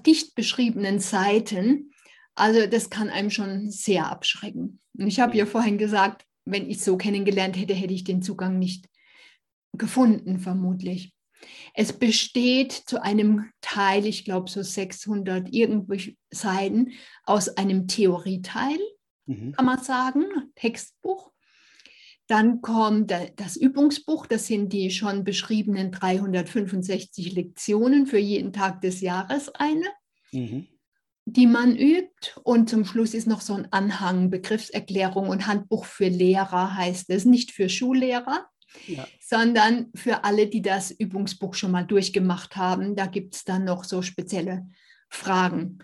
dicht 0.06 0.36
beschriebenen 0.36 1.00
Seiten, 1.00 1.90
also 2.36 2.66
das 2.66 2.90
kann 2.90 3.08
einem 3.08 3.30
schon 3.30 3.70
sehr 3.70 4.10
abschrecken. 4.10 4.78
Und 4.96 5.08
ich 5.08 5.18
habe 5.20 5.36
ja 5.36 5.46
vorhin 5.46 5.78
gesagt, 5.78 6.24
wenn 6.44 6.70
ich 6.70 6.80
so 6.80 6.96
kennengelernt 6.96 7.58
hätte, 7.58 7.74
hätte 7.74 7.94
ich 7.94 8.04
den 8.04 8.22
Zugang 8.22 8.58
nicht 8.58 8.88
gefunden, 9.72 10.38
vermutlich. 10.38 11.12
Es 11.74 11.92
besteht 11.92 12.72
zu 12.72 13.02
einem 13.02 13.50
Teil, 13.60 14.06
ich 14.06 14.24
glaube 14.24 14.48
so 14.48 14.62
600 14.62 15.48
irgendwie 15.50 16.16
Seiten, 16.30 16.92
aus 17.24 17.48
einem 17.56 17.88
Theorieteil, 17.88 18.78
mhm. 19.26 19.52
kann 19.52 19.64
man 19.64 19.82
sagen, 19.82 20.24
Textbuch. 20.54 21.32
Dann 22.28 22.60
kommt 22.60 23.12
das 23.36 23.56
Übungsbuch, 23.56 24.26
das 24.26 24.48
sind 24.48 24.72
die 24.72 24.90
schon 24.90 25.22
beschriebenen 25.22 25.92
365 25.92 27.34
Lektionen 27.34 28.06
für 28.06 28.18
jeden 28.18 28.52
Tag 28.52 28.80
des 28.80 29.00
Jahres 29.00 29.48
eine, 29.54 29.86
mhm. 30.32 30.66
die 31.24 31.46
man 31.46 31.76
übt. 31.76 32.32
Und 32.42 32.68
zum 32.68 32.84
Schluss 32.84 33.14
ist 33.14 33.28
noch 33.28 33.40
so 33.40 33.54
ein 33.54 33.72
Anhang, 33.72 34.30
Begriffserklärung 34.30 35.28
und 35.28 35.46
Handbuch 35.46 35.84
für 35.84 36.08
Lehrer 36.08 36.74
heißt 36.74 37.10
es, 37.10 37.26
nicht 37.26 37.52
für 37.52 37.68
Schullehrer 37.68 38.48
ja. 38.86 39.06
sondern 39.20 39.90
für 39.94 40.24
alle, 40.24 40.46
die 40.46 40.62
das 40.62 40.90
Übungsbuch 40.90 41.54
schon 41.54 41.70
mal 41.70 41.84
durchgemacht 41.84 42.56
haben. 42.56 42.96
Da 42.96 43.06
gibt 43.06 43.34
es 43.34 43.44
dann 43.44 43.64
noch 43.64 43.84
so 43.84 44.02
spezielle 44.02 44.66
Fragen. 45.08 45.78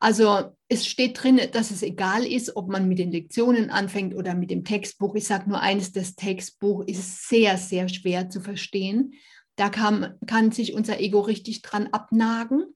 Also 0.00 0.56
es 0.68 0.86
steht 0.86 1.22
drin, 1.22 1.40
dass 1.52 1.70
es 1.70 1.82
egal 1.82 2.26
ist, 2.26 2.56
ob 2.56 2.68
man 2.68 2.88
mit 2.88 2.98
den 2.98 3.12
Lektionen 3.12 3.70
anfängt 3.70 4.14
oder 4.14 4.34
mit 4.34 4.50
dem 4.50 4.64
Textbuch. 4.64 5.14
Ich 5.14 5.26
sage 5.26 5.48
nur 5.48 5.60
eines, 5.60 5.92
das 5.92 6.14
Textbuch 6.14 6.84
ist 6.86 7.28
sehr, 7.28 7.56
sehr 7.58 7.88
schwer 7.88 8.28
zu 8.28 8.40
verstehen. 8.40 9.14
Da 9.56 9.68
kann, 9.68 10.14
kann 10.26 10.50
sich 10.50 10.74
unser 10.74 11.00
Ego 11.00 11.20
richtig 11.20 11.62
dran 11.62 11.88
abnagen. 11.92 12.74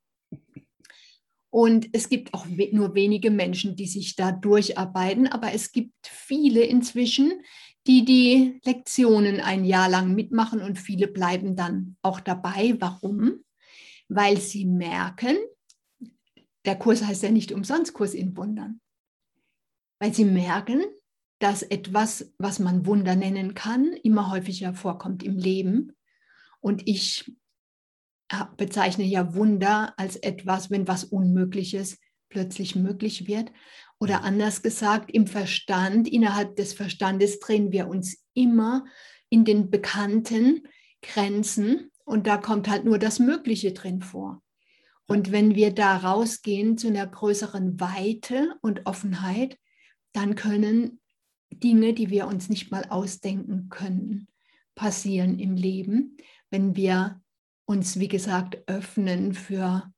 Und 1.50 1.88
es 1.92 2.08
gibt 2.08 2.34
auch 2.34 2.46
nur 2.46 2.94
wenige 2.94 3.30
Menschen, 3.30 3.74
die 3.74 3.86
sich 3.86 4.16
da 4.16 4.32
durcharbeiten, 4.32 5.26
aber 5.26 5.52
es 5.54 5.72
gibt 5.72 5.94
viele 6.02 6.62
inzwischen, 6.62 7.32
die 7.86 8.04
die 8.04 8.60
Lektionen 8.64 9.40
ein 9.40 9.64
Jahr 9.64 9.88
lang 9.88 10.14
mitmachen 10.14 10.60
und 10.60 10.78
viele 10.78 11.08
bleiben 11.08 11.56
dann 11.56 11.96
auch 12.02 12.20
dabei. 12.20 12.76
Warum? 12.78 13.44
Weil 14.08 14.38
sie 14.38 14.66
merken, 14.66 15.36
der 16.68 16.76
Kurs 16.76 17.02
heißt 17.02 17.22
ja 17.22 17.30
nicht 17.30 17.50
umsonst 17.50 17.94
Kurs 17.94 18.12
in 18.12 18.36
Wundern, 18.36 18.82
weil 20.00 20.12
sie 20.12 20.26
merken, 20.26 20.84
dass 21.38 21.62
etwas, 21.62 22.34
was 22.36 22.58
man 22.58 22.84
Wunder 22.84 23.16
nennen 23.16 23.54
kann, 23.54 23.94
immer 24.02 24.30
häufiger 24.30 24.74
vorkommt 24.74 25.22
im 25.22 25.38
Leben. 25.38 25.96
Und 26.60 26.86
ich 26.86 27.34
bezeichne 28.58 29.04
ja 29.04 29.34
Wunder 29.34 29.94
als 29.96 30.16
etwas, 30.16 30.70
wenn 30.70 30.86
was 30.86 31.04
Unmögliches 31.04 31.98
plötzlich 32.28 32.76
möglich 32.76 33.26
wird. 33.26 33.50
Oder 33.98 34.22
anders 34.22 34.60
gesagt, 34.60 35.10
im 35.10 35.26
Verstand, 35.26 36.06
innerhalb 36.06 36.56
des 36.56 36.74
Verstandes 36.74 37.40
drehen 37.40 37.72
wir 37.72 37.88
uns 37.88 38.26
immer 38.34 38.84
in 39.30 39.46
den 39.46 39.70
bekannten 39.70 40.68
Grenzen 41.00 41.90
und 42.04 42.26
da 42.26 42.36
kommt 42.36 42.68
halt 42.68 42.84
nur 42.84 42.98
das 42.98 43.20
Mögliche 43.20 43.72
drin 43.72 44.02
vor. 44.02 44.42
Und 45.08 45.32
wenn 45.32 45.54
wir 45.54 45.74
da 45.74 45.96
rausgehen 45.96 46.76
zu 46.76 46.88
einer 46.88 47.06
größeren 47.06 47.80
Weite 47.80 48.56
und 48.60 48.86
Offenheit, 48.86 49.58
dann 50.12 50.34
können 50.34 51.00
Dinge, 51.50 51.94
die 51.94 52.10
wir 52.10 52.26
uns 52.26 52.50
nicht 52.50 52.70
mal 52.70 52.84
ausdenken 52.90 53.70
können, 53.70 54.28
passieren 54.74 55.38
im 55.38 55.56
Leben, 55.56 56.18
wenn 56.50 56.76
wir 56.76 57.20
uns, 57.64 57.98
wie 57.98 58.08
gesagt, 58.08 58.62
öffnen 58.66 59.32
für 59.32 59.90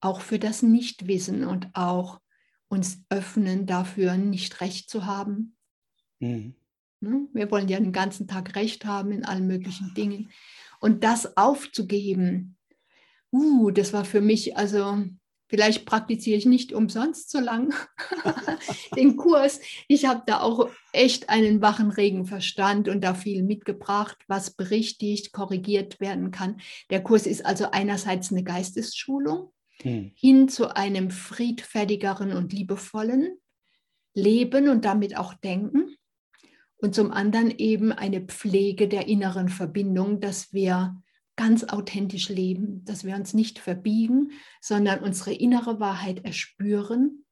auch 0.00 0.20
für 0.20 0.38
das 0.38 0.62
Nichtwissen 0.62 1.44
und 1.44 1.68
auch 1.74 2.20
uns 2.68 3.04
öffnen 3.08 3.66
dafür, 3.66 4.16
nicht 4.16 4.60
recht 4.60 4.90
zu 4.90 5.06
haben. 5.06 5.56
Mhm. 6.20 6.54
Ne? 7.00 7.28
Wir 7.32 7.50
wollen 7.50 7.68
ja 7.68 7.78
den 7.78 7.92
ganzen 7.92 8.26
Tag 8.26 8.56
recht 8.56 8.84
haben 8.84 9.12
in 9.12 9.24
allen 9.24 9.46
möglichen 9.46 9.94
Dingen. 9.94 10.30
Und 10.80 11.04
das 11.04 11.36
aufzugeben, 11.36 12.56
uh, 13.34 13.70
das 13.70 13.92
war 13.92 14.04
für 14.04 14.20
mich, 14.20 14.56
also 14.56 15.04
vielleicht 15.48 15.84
praktiziere 15.86 16.38
ich 16.38 16.46
nicht 16.46 16.72
umsonst 16.72 17.30
so 17.30 17.38
lang 17.40 17.74
den 18.96 19.16
Kurs. 19.16 19.60
Ich 19.88 20.06
habe 20.06 20.22
da 20.26 20.40
auch 20.40 20.70
echt 20.92 21.28
einen 21.28 21.60
wachen 21.60 21.90
Regenverstand 21.90 22.88
und 22.88 23.02
da 23.02 23.14
viel 23.14 23.42
mitgebracht, 23.42 24.16
was 24.28 24.52
berichtigt, 24.52 25.32
korrigiert 25.32 26.00
werden 26.00 26.30
kann. 26.30 26.60
Der 26.90 27.02
Kurs 27.02 27.26
ist 27.26 27.44
also 27.44 27.70
einerseits 27.70 28.30
eine 28.30 28.44
Geistesschulung, 28.44 29.52
hm. 29.82 30.12
hin 30.14 30.48
zu 30.48 30.74
einem 30.74 31.10
friedfertigeren 31.10 32.32
und 32.32 32.52
liebevollen 32.52 33.38
Leben 34.14 34.68
und 34.68 34.84
damit 34.84 35.16
auch 35.16 35.34
Denken. 35.34 35.96
Und 36.76 36.94
zum 36.94 37.10
anderen 37.10 37.50
eben 37.50 37.92
eine 37.92 38.20
Pflege 38.20 38.88
der 38.88 39.08
inneren 39.08 39.48
Verbindung, 39.48 40.20
dass 40.20 40.52
wir 40.52 41.02
ganz 41.36 41.64
authentisch 41.64 42.28
leben, 42.28 42.84
dass 42.84 43.04
wir 43.04 43.14
uns 43.16 43.34
nicht 43.34 43.58
verbiegen, 43.58 44.32
sondern 44.60 45.00
unsere 45.00 45.32
innere 45.32 45.80
Wahrheit 45.80 46.24
erspüren, 46.24 47.24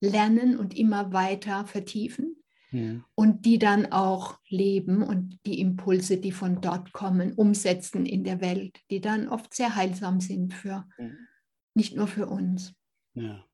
lernen 0.00 0.58
und 0.58 0.76
immer 0.76 1.12
weiter 1.12 1.64
vertiefen 1.66 2.42
ja. 2.70 3.02
und 3.14 3.46
die 3.46 3.58
dann 3.58 3.92
auch 3.92 4.38
leben 4.48 5.02
und 5.02 5.38
die 5.46 5.60
Impulse, 5.60 6.18
die 6.18 6.32
von 6.32 6.60
dort 6.60 6.92
kommen, 6.92 7.32
umsetzen 7.32 8.04
in 8.04 8.24
der 8.24 8.40
Welt, 8.40 8.80
die 8.90 9.00
dann 9.00 9.28
oft 9.28 9.54
sehr 9.54 9.76
heilsam 9.76 10.20
sind 10.20 10.54
für 10.54 10.86
ja 10.98 11.10
nicht 11.74 11.96
nur 11.96 12.06
für 12.06 12.26
uns. 12.26 12.74
Ja. 13.14 13.44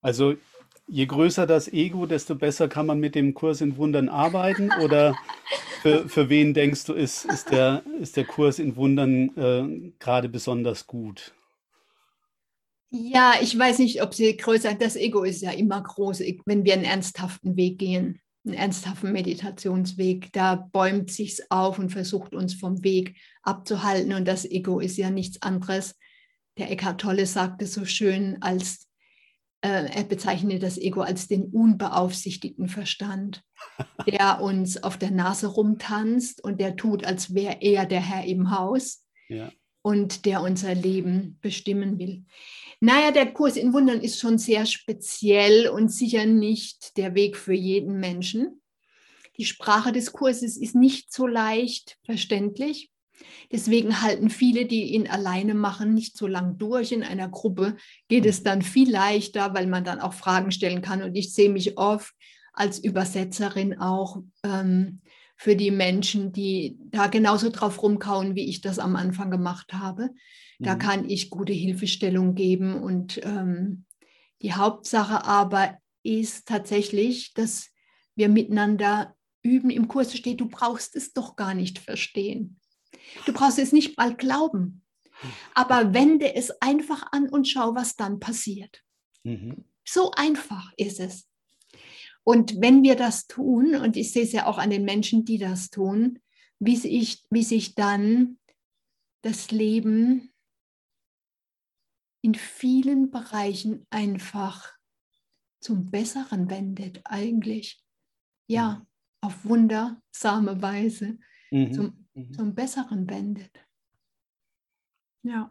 Also 0.00 0.36
je 0.88 1.06
größer 1.06 1.46
das 1.46 1.68
Ego, 1.68 2.06
desto 2.06 2.34
besser 2.34 2.68
kann 2.68 2.86
man 2.86 2.98
mit 2.98 3.14
dem 3.14 3.34
Kurs 3.34 3.60
in 3.60 3.76
Wundern 3.76 4.08
arbeiten? 4.08 4.70
Oder 4.82 5.16
für, 5.82 6.08
für 6.08 6.28
wen 6.28 6.54
denkst 6.54 6.84
du, 6.84 6.94
ist, 6.94 7.24
ist, 7.26 7.50
der, 7.50 7.82
ist 8.00 8.16
der 8.16 8.24
Kurs 8.24 8.58
in 8.58 8.76
Wundern 8.76 9.36
äh, 9.36 9.92
gerade 9.98 10.28
besonders 10.28 10.86
gut? 10.86 11.34
Ja, 12.90 13.34
ich 13.40 13.56
weiß 13.56 13.80
nicht, 13.80 14.02
ob 14.02 14.14
sie 14.14 14.34
größer, 14.36 14.74
das 14.74 14.96
Ego 14.96 15.22
ist 15.22 15.42
ja 15.42 15.50
immer 15.50 15.82
groß, 15.82 16.22
wenn 16.46 16.64
wir 16.64 16.72
einen 16.72 16.84
ernsthaften 16.84 17.56
Weg 17.56 17.78
gehen 17.78 18.20
einen 18.48 18.56
ernsthaften 18.56 19.12
Meditationsweg. 19.12 20.32
Da 20.32 20.56
bäumt 20.56 21.10
sich's 21.10 21.42
auf 21.50 21.78
und 21.78 21.90
versucht 21.90 22.34
uns 22.34 22.54
vom 22.54 22.82
Weg 22.82 23.16
abzuhalten. 23.42 24.12
Und 24.12 24.26
das 24.26 24.44
Ego 24.44 24.80
ist 24.80 24.96
ja 24.96 25.10
nichts 25.10 25.42
anderes. 25.42 25.96
Der 26.56 26.70
Eckhart 26.70 27.00
Tolle 27.00 27.26
sagte 27.26 27.66
so 27.66 27.84
schön, 27.84 28.38
als 28.40 28.87
er 29.66 30.04
bezeichnet 30.04 30.62
das 30.62 30.78
Ego 30.78 31.00
als 31.00 31.26
den 31.26 31.44
unbeaufsichtigten 31.44 32.68
Verstand, 32.68 33.42
der 34.06 34.40
uns 34.42 34.82
auf 34.82 34.96
der 34.96 35.10
Nase 35.10 35.48
rumtanzt 35.48 36.42
und 36.42 36.60
der 36.60 36.76
tut, 36.76 37.04
als 37.04 37.34
wäre 37.34 37.58
er 37.60 37.86
der 37.86 38.00
Herr 38.00 38.24
im 38.24 38.50
Haus. 38.56 39.04
Ja. 39.30 39.52
und 39.82 40.24
der 40.24 40.40
unser 40.40 40.74
Leben 40.74 41.38
bestimmen 41.42 41.98
will. 41.98 42.24
Naja, 42.80 43.10
der 43.10 43.32
Kurs 43.32 43.56
in 43.56 43.72
Wundern 43.72 44.00
ist 44.00 44.18
schon 44.18 44.38
sehr 44.38 44.64
speziell 44.64 45.68
und 45.68 45.90
sicher 45.90 46.24
nicht 46.26 46.96
der 46.96 47.14
Weg 47.14 47.36
für 47.36 47.52
jeden 47.52 47.98
Menschen. 47.98 48.62
Die 49.36 49.44
Sprache 49.44 49.92
des 49.92 50.12
Kurses 50.12 50.56
ist 50.56 50.74
nicht 50.74 51.12
so 51.12 51.26
leicht 51.26 51.98
verständlich. 52.04 52.90
Deswegen 53.50 54.02
halten 54.02 54.30
viele, 54.30 54.66
die 54.66 54.94
ihn 54.94 55.08
alleine 55.08 55.54
machen, 55.54 55.94
nicht 55.94 56.16
so 56.16 56.26
lang 56.26 56.58
durch. 56.58 56.92
In 56.92 57.02
einer 57.02 57.28
Gruppe 57.28 57.76
geht 58.08 58.26
es 58.26 58.42
dann 58.42 58.62
viel 58.62 58.90
leichter, 58.90 59.54
weil 59.54 59.66
man 59.66 59.84
dann 59.84 60.00
auch 60.00 60.12
Fragen 60.12 60.50
stellen 60.50 60.82
kann. 60.82 61.02
Und 61.02 61.14
ich 61.14 61.32
sehe 61.32 61.50
mich 61.50 61.78
oft 61.78 62.12
als 62.52 62.78
Übersetzerin 62.78 63.78
auch 63.78 64.22
ähm, 64.42 65.00
für 65.36 65.54
die 65.54 65.70
Menschen, 65.70 66.32
die 66.32 66.76
da 66.90 67.06
genauso 67.06 67.48
drauf 67.50 67.82
rumkauen, 67.82 68.34
wie 68.34 68.48
ich 68.48 68.60
das 68.60 68.78
am 68.78 68.96
Anfang 68.96 69.30
gemacht 69.30 69.72
habe. 69.72 70.10
Da 70.58 70.74
mhm. 70.74 70.78
kann 70.78 71.08
ich 71.08 71.30
gute 71.30 71.52
Hilfestellung 71.52 72.34
geben. 72.34 72.82
Und 72.82 73.24
ähm, 73.24 73.84
die 74.42 74.52
Hauptsache 74.54 75.24
aber 75.24 75.78
ist 76.02 76.48
tatsächlich, 76.48 77.34
dass 77.34 77.70
wir 78.16 78.28
miteinander 78.28 79.14
üben. 79.42 79.70
Im 79.70 79.88
Kurs 79.88 80.16
steht, 80.16 80.40
du 80.40 80.48
brauchst 80.48 80.96
es 80.96 81.12
doch 81.12 81.36
gar 81.36 81.54
nicht 81.54 81.78
verstehen. 81.78 82.58
Du 83.26 83.32
brauchst 83.32 83.58
es 83.58 83.72
nicht 83.72 83.96
mal 83.96 84.14
glauben. 84.14 84.82
Aber 85.54 85.94
wende 85.94 86.34
es 86.34 86.50
einfach 86.60 87.10
an 87.12 87.28
und 87.28 87.48
schau, 87.48 87.74
was 87.74 87.96
dann 87.96 88.20
passiert. 88.20 88.82
Mhm. 89.24 89.64
So 89.84 90.12
einfach 90.12 90.72
ist 90.76 91.00
es. 91.00 91.28
Und 92.22 92.60
wenn 92.60 92.82
wir 92.82 92.94
das 92.94 93.26
tun, 93.26 93.74
und 93.74 93.96
ich 93.96 94.12
sehe 94.12 94.22
es 94.22 94.32
ja 94.32 94.46
auch 94.46 94.58
an 94.58 94.70
den 94.70 94.84
Menschen, 94.84 95.24
die 95.24 95.38
das 95.38 95.70
tun, 95.70 96.20
wie 96.58 96.76
sich, 96.76 97.24
wie 97.30 97.42
sich 97.42 97.74
dann 97.74 98.38
das 99.22 99.50
Leben 99.50 100.32
in 102.20 102.34
vielen 102.34 103.10
Bereichen 103.10 103.86
einfach 103.90 104.72
zum 105.60 105.90
Besseren 105.90 106.50
wendet, 106.50 107.00
eigentlich. 107.04 107.82
Ja, 108.46 108.78
mhm. 108.78 108.86
auf 109.20 109.44
wundersame 109.44 110.62
Weise 110.62 111.18
mhm. 111.50 111.72
Zum, 111.72 112.07
mhm. 112.18 112.32
zum 112.32 112.54
Besseren 112.54 113.08
wendet. 113.08 113.50
Ja. 115.22 115.50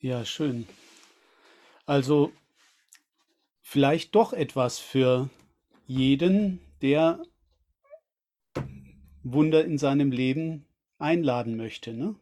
Ja, 0.00 0.24
schön. 0.24 0.66
Also 1.86 2.32
vielleicht 3.60 4.14
doch 4.14 4.32
etwas 4.32 4.78
für 4.78 5.30
jeden, 5.86 6.60
der 6.82 7.22
Wunder 9.22 9.64
in 9.64 9.78
seinem 9.78 10.12
Leben 10.12 10.66
einladen 10.98 11.56
möchte, 11.56 11.92
ne? 11.92 12.14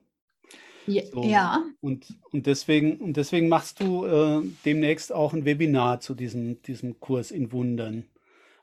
So. 0.86 1.22
Ja. 1.22 1.64
Und, 1.80 2.06
und, 2.32 2.46
deswegen, 2.46 2.96
und 2.96 3.16
deswegen 3.16 3.48
machst 3.48 3.80
du 3.80 4.04
äh, 4.04 4.42
demnächst 4.64 5.12
auch 5.12 5.32
ein 5.32 5.44
Webinar 5.44 6.00
zu 6.00 6.14
diesem, 6.14 6.60
diesem 6.62 6.98
Kurs 6.98 7.30
in 7.30 7.52
Wundern. 7.52 8.04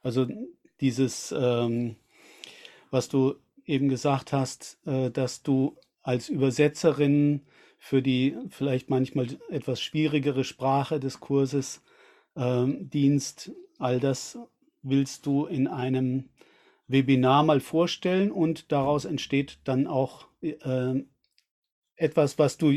Also 0.01 0.27
dieses, 0.81 1.33
ähm, 1.37 1.95
was 2.91 3.07
du 3.07 3.35
eben 3.69 3.87
gesagt 3.87 4.33
hast, 4.33 4.79
äh, 4.85 5.11
dass 5.11 5.43
du 5.43 5.77
als 6.01 6.27
Übersetzerin 6.27 7.45
für 7.77 8.01
die 8.01 8.35
vielleicht 8.49 8.89
manchmal 8.89 9.27
etwas 9.49 9.81
schwierigere 9.81 10.43
Sprache 10.43 10.99
des 10.99 11.19
Kurses 11.19 11.81
ähm, 12.35 12.89
Dienst, 12.89 13.51
all 13.77 13.99
das 13.99 14.37
willst 14.81 15.25
du 15.25 15.45
in 15.45 15.67
einem 15.67 16.29
Webinar 16.87 17.43
mal 17.43 17.59
vorstellen 17.59 18.31
und 18.31 18.71
daraus 18.71 19.05
entsteht 19.05 19.59
dann 19.63 19.87
auch 19.87 20.27
äh, 20.41 21.03
etwas, 21.95 22.39
was 22.39 22.57
du, 22.57 22.73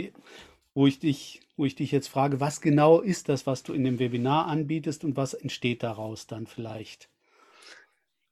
wo 0.75 0.87
ich 0.87 0.99
dich, 0.99 1.41
wo 1.57 1.65
ich 1.65 1.75
dich 1.75 1.91
jetzt 1.91 2.09
frage, 2.09 2.39
was 2.39 2.61
genau 2.61 3.01
ist 3.01 3.29
das, 3.29 3.47
was 3.47 3.63
du 3.63 3.73
in 3.73 3.85
dem 3.85 3.99
Webinar 3.99 4.47
anbietest 4.47 5.05
und 5.05 5.17
was 5.17 5.35
entsteht 5.35 5.83
daraus 5.83 6.27
dann 6.27 6.47
vielleicht? 6.47 7.09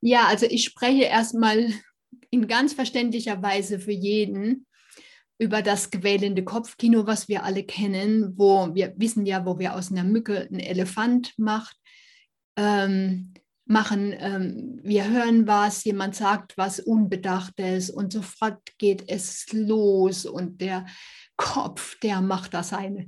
Ja, 0.01 0.27
also 0.27 0.47
ich 0.47 0.65
spreche 0.65 1.05
erstmal 1.05 1.71
in 2.31 2.47
ganz 2.47 2.73
verständlicher 2.73 3.43
Weise 3.43 3.79
für 3.79 3.93
jeden 3.93 4.67
über 5.39 5.63
das 5.63 5.91
quälende 5.91 6.45
Kopfkino, 6.45 7.07
was 7.07 7.29
wir 7.29 7.45
alle 7.45 7.65
kennen, 7.65 8.35
wo 8.37 8.75
wir 8.75 8.93
wissen 8.97 9.25
ja, 9.25 9.47
wo 9.47 9.59
wir 9.59 9.75
aus 9.75 9.91
einer 9.91 10.05
Mücke 10.05 10.41
einen 10.41 10.61
Elefant 10.61 11.33
macht, 11.39 11.77
ähm, 12.57 13.33
machen. 13.65 14.15
Ähm, 14.19 14.81
wir 14.83 15.09
hören 15.09 15.47
was, 15.47 15.85
jemand 15.85 16.15
sagt 16.15 16.59
was 16.59 16.79
Unbedachtes 16.79 17.89
und 17.89 18.13
sofort 18.13 18.61
geht 18.77 19.05
es 19.09 19.47
los 19.53 20.27
und 20.27 20.61
der 20.61 20.85
Kopf, 21.37 21.99
der 22.01 22.21
macht 22.21 22.53
da 22.53 22.63
seine 22.63 23.07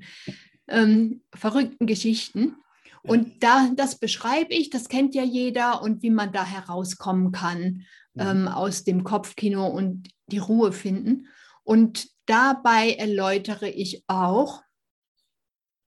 ähm, 0.68 1.22
verrückten 1.34 1.86
Geschichten. 1.86 2.56
Und 3.02 3.42
da, 3.42 3.68
das 3.74 3.98
beschreibe 3.98 4.54
ich, 4.54 4.70
das 4.70 4.88
kennt 4.88 5.14
ja 5.14 5.24
jeder 5.24 5.82
und 5.82 6.02
wie 6.02 6.10
man 6.10 6.32
da 6.32 6.46
herauskommen 6.46 7.32
kann. 7.32 7.84
Ähm, 8.16 8.48
aus 8.48 8.84
dem 8.84 9.04
Kopfkino 9.04 9.66
und 9.66 10.08
die 10.26 10.38
Ruhe 10.38 10.72
finden. 10.72 11.28
Und 11.64 12.08
dabei 12.26 12.94
erläutere 12.94 13.68
ich 13.68 14.04
auch, 14.06 14.62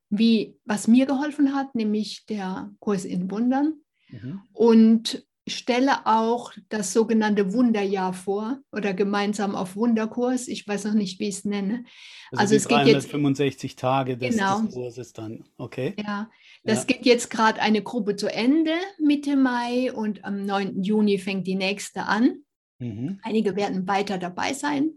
wie, 0.10 0.58
was 0.66 0.88
mir 0.88 1.06
geholfen 1.06 1.54
hat, 1.54 1.76
nämlich 1.76 2.26
der 2.28 2.72
Kurs 2.80 3.06
in 3.06 3.30
Wundern. 3.32 3.82
Mhm. 4.10 4.42
Und 4.54 5.26
stelle 5.48 6.06
auch 6.06 6.52
das 6.70 6.92
sogenannte 6.92 7.54
Wunderjahr 7.54 8.14
vor 8.14 8.60
oder 8.72 8.94
gemeinsam 8.94 9.56
auf 9.56 9.76
Wunderkurs. 9.76 10.48
Ich 10.48 10.68
weiß 10.68 10.86
noch 10.86 10.94
nicht, 10.94 11.20
wie 11.20 11.28
ich 11.28 11.36
es 11.36 11.46
nenne. 11.46 11.84
Also, 12.32 12.42
also 12.42 12.56
es 12.56 12.68
geht 12.68 12.88
jetzt 12.88 13.12
65 13.12 13.76
Tage 13.76 14.18
des, 14.18 14.36
genau, 14.36 14.62
des 14.62 14.74
Kurses 14.74 15.14
dann. 15.14 15.44
Okay. 15.58 15.94
Ja, 15.98 16.30
das 16.64 16.80
ja. 16.80 16.86
geht 16.86 17.06
jetzt 17.06 17.30
gerade 17.30 17.62
eine 17.62 17.84
Gruppe 17.84 18.16
zu 18.16 18.28
Ende 18.28 18.74
Mitte 19.00 19.36
Mai 19.36 19.94
und 19.94 20.26
am 20.26 20.46
9. 20.46 20.82
Juni 20.82 21.20
fängt 21.20 21.46
die 21.46 21.56
nächste 21.56 22.04
an. 22.04 22.40
Mhm. 22.80 23.20
Einige 23.22 23.56
werden 23.56 23.88
weiter 23.88 24.18
dabei 24.18 24.54
sein 24.54 24.92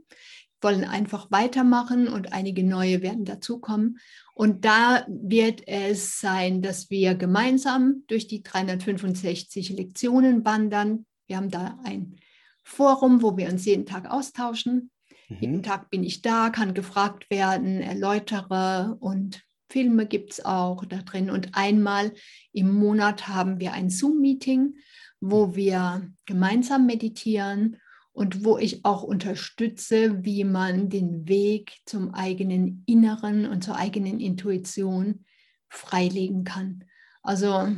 wollen 0.60 0.84
einfach 0.84 1.30
weitermachen 1.30 2.08
und 2.08 2.32
einige 2.32 2.64
neue 2.64 3.02
werden 3.02 3.24
dazukommen. 3.24 3.98
Und 4.38 4.64
da 4.64 5.04
wird 5.08 5.66
es 5.66 6.20
sein, 6.20 6.62
dass 6.62 6.90
wir 6.90 7.16
gemeinsam 7.16 8.04
durch 8.06 8.28
die 8.28 8.44
365 8.44 9.70
Lektionen 9.70 10.44
wandern. 10.44 11.06
Wir 11.26 11.38
haben 11.38 11.50
da 11.50 11.80
ein 11.82 12.14
Forum, 12.62 13.20
wo 13.20 13.36
wir 13.36 13.48
uns 13.48 13.64
jeden 13.64 13.84
Tag 13.84 14.08
austauschen. 14.08 14.92
Mhm. 15.28 15.36
Jeden 15.40 15.62
Tag 15.64 15.90
bin 15.90 16.04
ich 16.04 16.22
da, 16.22 16.50
kann 16.50 16.72
gefragt 16.72 17.28
werden, 17.30 17.80
erläutere 17.80 18.96
und 19.00 19.42
Filme 19.68 20.06
gibt 20.06 20.34
es 20.34 20.44
auch 20.44 20.84
da 20.84 20.98
drin. 20.98 21.30
Und 21.30 21.56
einmal 21.56 22.12
im 22.52 22.72
Monat 22.72 23.26
haben 23.26 23.58
wir 23.58 23.72
ein 23.72 23.90
Zoom-Meeting, 23.90 24.76
wo 25.18 25.56
wir 25.56 26.12
gemeinsam 26.26 26.86
meditieren 26.86 27.78
und 28.18 28.44
wo 28.44 28.58
ich 28.58 28.84
auch 28.84 29.04
unterstütze, 29.04 30.24
wie 30.24 30.42
man 30.42 30.88
den 30.88 31.28
Weg 31.28 31.78
zum 31.86 32.14
eigenen 32.14 32.82
Inneren 32.84 33.46
und 33.46 33.62
zur 33.62 33.76
eigenen 33.76 34.18
Intuition 34.18 35.24
freilegen 35.68 36.42
kann. 36.42 36.84
Also 37.22 37.76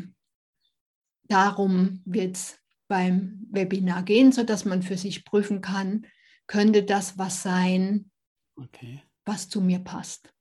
darum 1.25 2.01
wird 2.07 2.37
es 2.37 2.59
beim 2.89 3.47
Webinar 3.51 4.03
gehen, 4.03 4.33
sodass 4.33 4.65
man 4.65 4.83
für 4.83 4.97
sich 4.97 5.27
prüfen 5.27 5.61
kann, 5.61 6.07
könnte 6.47 6.85
das 6.85 7.19
was 7.19 7.43
sein, 7.43 8.11
okay. 8.57 9.03
was 9.27 9.51
zu 9.51 9.61
mir 9.61 9.81
passt. 9.81 10.33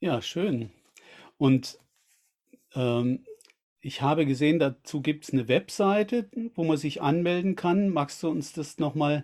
Ja, 0.00 0.20
schön. 0.20 0.70
Und 1.38 1.78
ähm, 2.74 3.24
ich 3.86 4.02
habe 4.02 4.26
gesehen, 4.26 4.58
dazu 4.58 5.00
gibt 5.00 5.24
es 5.24 5.32
eine 5.32 5.46
Webseite, 5.46 6.28
wo 6.56 6.64
man 6.64 6.76
sich 6.76 7.02
anmelden 7.02 7.54
kann. 7.54 7.90
Magst 7.90 8.20
du 8.20 8.28
uns 8.28 8.52
das 8.52 8.78
nochmal, 8.78 9.22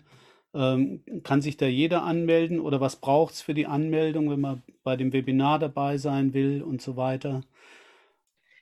ähm, 0.54 1.02
kann 1.24 1.42
sich 1.42 1.56
da 1.56 1.66
jeder 1.66 2.04
anmelden 2.04 2.60
oder 2.60 2.80
was 2.80 3.00
braucht 3.00 3.34
es 3.34 3.42
für 3.42 3.54
die 3.54 3.66
Anmeldung, 3.66 4.30
wenn 4.30 4.40
man 4.40 4.62
bei 4.84 4.96
dem 4.96 5.12
Webinar 5.12 5.58
dabei 5.58 5.98
sein 5.98 6.32
will 6.32 6.62
und 6.62 6.80
so 6.80 6.96
weiter? 6.96 7.42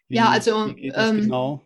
Wie, 0.08 0.14
ja, 0.16 0.30
also 0.30 0.74
ähm, 0.78 1.20
genau? 1.20 1.60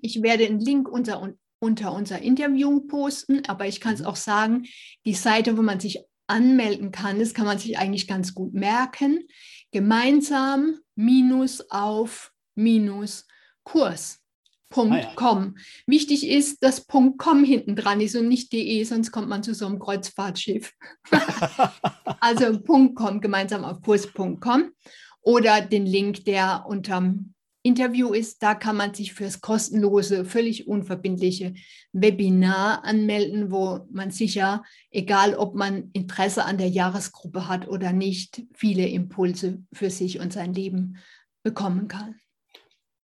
ich 0.00 0.22
werde 0.22 0.46
einen 0.46 0.60
Link 0.60 0.88
unter, 0.88 1.34
unter 1.58 1.92
unser 1.92 2.22
Interview 2.22 2.80
posten, 2.80 3.42
aber 3.48 3.66
ich 3.66 3.82
kann 3.82 3.92
es 3.92 4.00
mhm. 4.00 4.06
auch 4.06 4.16
sagen, 4.16 4.64
die 5.04 5.12
Seite, 5.12 5.58
wo 5.58 5.62
man 5.62 5.78
sich 5.78 6.02
anmelden 6.26 6.90
kann, 6.90 7.18
das 7.18 7.34
kann 7.34 7.44
man 7.44 7.58
sich 7.58 7.78
eigentlich 7.78 8.08
ganz 8.08 8.32
gut 8.32 8.54
merken. 8.54 9.28
Gemeinsam 9.72 10.78
minus 10.94 11.70
auf 11.70 12.32
minus 12.54 13.27
Kurs.com. 13.70 14.92
Ah, 14.92 14.98
ja. 14.98 15.54
Wichtig 15.86 16.28
ist, 16.28 16.62
dass 16.62 16.86
.com 16.86 17.44
hinten 17.44 17.76
dran 17.76 18.00
ist 18.00 18.16
und 18.16 18.28
nicht 18.28 18.52
de, 18.52 18.82
sonst 18.84 19.10
kommt 19.12 19.28
man 19.28 19.42
zu 19.42 19.54
so 19.54 19.66
einem 19.66 19.78
Kreuzfahrtschiff. 19.78 20.72
also 22.20 22.58
.com 22.60 23.20
gemeinsam 23.20 23.64
auf 23.64 23.82
Kurs.com 23.82 24.72
oder 25.20 25.60
den 25.60 25.84
Link, 25.84 26.24
der 26.24 26.64
unterm 26.66 27.34
Interview 27.62 28.14
ist, 28.14 28.42
da 28.42 28.54
kann 28.54 28.76
man 28.76 28.94
sich 28.94 29.12
fürs 29.12 29.42
kostenlose, 29.42 30.24
völlig 30.24 30.68
unverbindliche 30.68 31.52
Webinar 31.92 32.84
anmelden, 32.84 33.50
wo 33.50 33.86
man 33.90 34.10
sicher, 34.10 34.62
egal 34.90 35.34
ob 35.34 35.54
man 35.54 35.90
Interesse 35.92 36.44
an 36.44 36.56
der 36.56 36.68
Jahresgruppe 36.68 37.48
hat 37.48 37.68
oder 37.68 37.92
nicht, 37.92 38.42
viele 38.54 38.88
Impulse 38.88 39.62
für 39.72 39.90
sich 39.90 40.20
und 40.20 40.32
sein 40.32 40.54
Leben 40.54 40.96
bekommen 41.42 41.88
kann. 41.88 42.14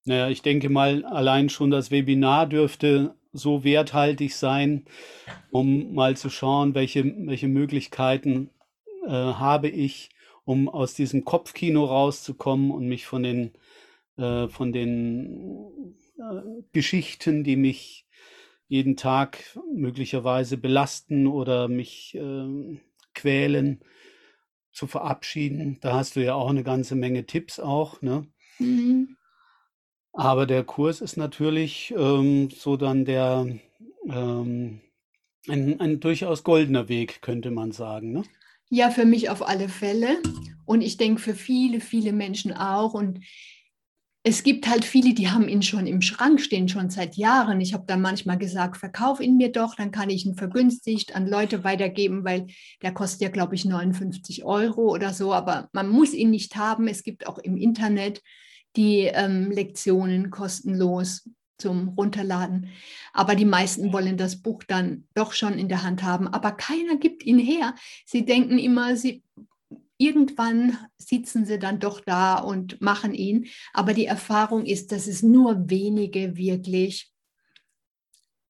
Naja, 0.05 0.29
ich 0.29 0.43
denke 0.43 0.69
mal, 0.69 1.05
allein 1.05 1.49
schon 1.49 1.71
das 1.71 1.91
Webinar 1.91 2.47
dürfte 2.47 3.15
so 3.33 3.65
werthaltig 3.65 4.35
sein, 4.35 4.85
um 5.51 5.95
mal 5.95 6.17
zu 6.17 6.31
schauen, 6.31 6.75
welche, 6.75 7.05
welche 7.27 7.49
Möglichkeiten 7.49 8.51
äh, 9.07 9.11
habe 9.11 9.69
ich, 9.69 10.11
um 10.45 10.69
aus 10.69 10.95
diesem 10.95 11.25
Kopfkino 11.25 11.85
rauszukommen 11.85 12.71
und 12.71 12.87
mich 12.87 13.07
von 13.07 13.23
den, 13.23 13.53
äh, 14.19 14.49
von 14.49 14.73
den 14.73 15.97
äh, 16.19 16.63
Geschichten, 16.73 17.43
die 17.43 17.57
mich 17.57 18.07
jeden 18.69 18.97
Tag 18.97 19.59
möglicherweise 19.75 20.59
belasten 20.59 21.27
oder 21.27 21.69
mich 21.69 22.15
äh, 22.15 22.79
quälen, 23.15 23.81
zu 24.71 24.87
verabschieden. 24.89 25.79
Da 25.81 25.95
hast 25.95 26.17
du 26.17 26.25
ja 26.25 26.35
auch 26.35 26.51
eine 26.51 26.65
ganze 26.65 26.97
Menge 26.97 27.27
Tipps 27.27 27.61
auch, 27.61 28.03
ne? 28.03 28.27
Mhm. 28.59 29.17
Aber 30.15 30.47
der 30.47 30.63
Kurs 30.63 31.01
ist 31.01 31.17
natürlich 31.17 31.93
ähm, 31.97 32.49
so 32.51 32.77
dann 32.77 33.05
der 33.05 33.47
ähm, 34.09 34.81
ein, 35.49 35.81
ein 35.81 36.01
durchaus 36.01 36.45
goldener 36.45 36.89
Weg, 36.89 37.21
könnte 37.21 37.51
man 37.51 37.73
sagen, 37.73 38.13
ne? 38.13 38.23
Ja, 38.71 38.91
für 38.91 39.05
mich 39.05 39.29
auf 39.29 39.47
alle 39.47 39.69
Fälle. 39.69 40.19
Und 40.65 40.81
ich 40.81 40.97
denke 40.97 41.21
für 41.21 41.35
viele, 41.35 41.81
viele 41.81 42.13
Menschen 42.13 42.53
auch. 42.53 42.95
Und 42.95 43.21
es 44.23 44.43
gibt 44.43 44.69
halt 44.69 44.85
viele, 44.85 45.15
die 45.15 45.29
haben 45.29 45.49
ihn 45.49 45.63
schon 45.63 45.87
im 45.87 46.01
Schrank 46.01 46.41
stehen, 46.41 46.69
schon 46.69 46.91
seit 46.91 47.17
Jahren. 47.17 47.61
Ich 47.61 47.75
habe 47.75 47.85
dann 47.87 48.01
manchmal 48.01 48.39
gesagt, 48.39 48.77
verkauf 48.77 49.21
ihn 49.21 49.37
mir 49.37 49.53
doch, 49.53 49.75
dann 49.75 49.91
kann 49.91 50.11
ich 50.11 50.25
ihn 50.25 50.37
vergünstigt 50.37 51.15
an 51.15 51.27
Leute 51.27 51.63
weitergeben, 51.63 52.25
weil 52.25 52.47
der 52.83 52.95
kostet 52.95 53.21
ja, 53.21 53.29
glaube 53.29 53.55
ich, 53.55 53.65
59 53.65 54.45
Euro 54.45 54.93
oder 54.93 55.13
so. 55.13 55.35
Aber 55.35 55.69
man 55.73 55.89
muss 55.89 56.15
ihn 56.15 56.31
nicht 56.31 56.57
haben. 56.57 56.89
Es 56.89 57.03
gibt 57.03 57.27
auch 57.27 57.39
im 57.39 57.57
Internet 57.57 58.23
die 58.77 59.03
ähm, 59.03 59.51
Lektionen 59.51 60.31
kostenlos 60.31 61.29
zum 61.59 61.91
Runterladen. 61.91 62.69
Aber 63.13 63.35
die 63.35 63.45
meisten 63.45 63.93
wollen 63.93 64.17
das 64.17 64.43
Buch 64.43 64.65
dann 64.65 65.07
doch 65.15 65.33
schon 65.33 65.59
in 65.59 65.69
der 65.69 65.83
Hand 65.83 66.03
haben. 66.03 66.29
Aber 66.29 66.53
keiner 66.53 66.97
gibt 66.97 67.25
ihn 67.25 67.39
her. 67.39 67.75
Sie 68.05 68.25
denken 68.25 68.59
immer, 68.59 68.97
sie 68.97 69.23
irgendwann 69.97 70.77
sitzen 70.99 71.47
sie 71.47 71.59
dann 71.59 71.79
doch 71.79 72.01
da 72.01 72.39
und 72.39 72.81
machen 72.81 73.15
ihn. 73.15 73.47
Aber 73.73 73.95
die 73.95 74.07
Erfahrung 74.07 74.67
ist, 74.67 74.93
dass 74.93 75.07
es 75.07 75.23
nur 75.23 75.71
wenige 75.71 76.37
wirklich 76.37 77.13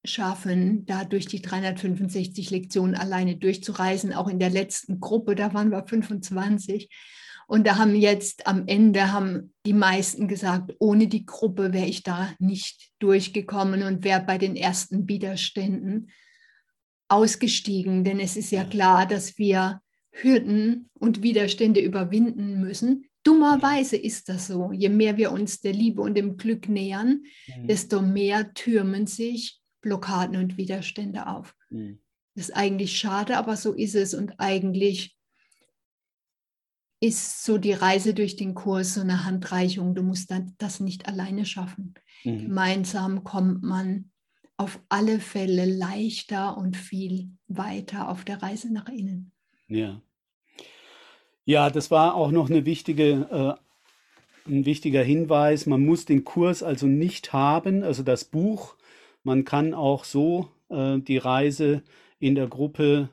schaffen, 0.04 0.84
da 0.86 1.04
durch 1.04 1.26
die 1.26 1.40
365 1.40 2.50
Lektionen 2.50 2.94
alleine 2.94 3.36
durchzureisen. 3.36 4.12
Auch 4.12 4.28
in 4.28 4.38
der 4.38 4.50
letzten 4.50 5.00
Gruppe, 5.00 5.34
da 5.34 5.54
waren 5.54 5.70
wir 5.70 5.86
25. 5.86 6.88
Und 7.46 7.66
da 7.66 7.76
haben 7.76 7.94
jetzt 7.94 8.46
am 8.46 8.66
Ende 8.66 9.12
haben 9.12 9.52
die 9.66 9.72
meisten 9.72 10.28
gesagt, 10.28 10.74
ohne 10.78 11.08
die 11.08 11.26
Gruppe 11.26 11.72
wäre 11.72 11.86
ich 11.86 12.02
da 12.02 12.32
nicht 12.38 12.90
durchgekommen 12.98 13.82
und 13.82 14.04
wäre 14.04 14.22
bei 14.22 14.38
den 14.38 14.56
ersten 14.56 15.08
Widerständen 15.08 16.10
ausgestiegen. 17.08 18.04
Denn 18.04 18.20
es 18.20 18.36
ist 18.36 18.50
ja 18.50 18.64
klar, 18.64 19.06
dass 19.06 19.38
wir 19.38 19.80
Hürden 20.10 20.90
und 20.94 21.22
Widerstände 21.22 21.80
überwinden 21.80 22.60
müssen. 22.60 23.06
Dummerweise 23.24 23.96
ist 23.96 24.28
das 24.28 24.46
so. 24.46 24.70
Je 24.72 24.88
mehr 24.88 25.16
wir 25.16 25.32
uns 25.32 25.60
der 25.60 25.72
Liebe 25.72 26.02
und 26.02 26.14
dem 26.14 26.36
Glück 26.36 26.68
nähern, 26.68 27.24
mhm. 27.46 27.66
desto 27.66 28.02
mehr 28.02 28.52
türmen 28.54 29.06
sich 29.06 29.60
Blockaden 29.80 30.36
und 30.36 30.56
Widerstände 30.56 31.26
auf. 31.26 31.54
Mhm. 31.70 31.98
Das 32.34 32.48
ist 32.48 32.56
eigentlich 32.56 32.98
schade, 32.98 33.36
aber 33.36 33.56
so 33.56 33.72
ist 33.72 33.94
es. 33.94 34.12
Und 34.14 34.34
eigentlich 34.38 35.13
ist 37.04 37.44
so 37.44 37.58
die 37.58 37.74
Reise 37.74 38.14
durch 38.14 38.36
den 38.36 38.54
Kurs 38.54 38.94
so 38.94 39.02
eine 39.02 39.24
Handreichung. 39.24 39.94
Du 39.94 40.02
musst 40.02 40.32
das 40.58 40.80
nicht 40.80 41.06
alleine 41.06 41.44
schaffen. 41.44 41.94
Mhm. 42.24 42.38
Gemeinsam 42.38 43.24
kommt 43.24 43.62
man 43.62 44.10
auf 44.56 44.80
alle 44.88 45.20
Fälle 45.20 45.66
leichter 45.66 46.56
und 46.56 46.76
viel 46.78 47.28
weiter 47.46 48.08
auf 48.08 48.24
der 48.24 48.42
Reise 48.42 48.72
nach 48.72 48.88
innen. 48.88 49.32
Ja. 49.68 50.00
Ja, 51.44 51.68
das 51.68 51.90
war 51.90 52.14
auch 52.14 52.30
noch 52.30 52.48
eine 52.48 52.64
wichtige, 52.64 53.58
äh, 54.46 54.50
ein 54.50 54.64
wichtiger 54.64 55.02
Hinweis. 55.02 55.66
Man 55.66 55.84
muss 55.84 56.06
den 56.06 56.24
Kurs 56.24 56.62
also 56.62 56.86
nicht 56.86 57.34
haben, 57.34 57.82
also 57.82 58.02
das 58.02 58.24
Buch. 58.24 58.76
Man 59.24 59.44
kann 59.44 59.74
auch 59.74 60.04
so 60.04 60.48
äh, 60.70 60.98
die 61.00 61.18
Reise 61.18 61.82
in 62.18 62.34
der 62.34 62.46
Gruppe 62.46 63.10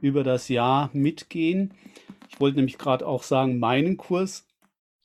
über 0.00 0.24
das 0.24 0.48
Jahr 0.48 0.88
mitgehen. 0.94 1.74
Ich 2.34 2.40
wollte 2.40 2.56
nämlich 2.56 2.78
gerade 2.78 3.06
auch 3.06 3.22
sagen, 3.22 3.60
meinen 3.60 3.96
Kurs 3.96 4.44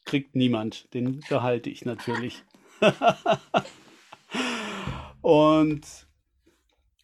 kriegt 0.03 0.35
niemand. 0.35 0.91
Den 0.95 1.19
behalte 1.29 1.69
ich 1.69 1.85
natürlich. 1.85 2.43
Und 5.21 6.07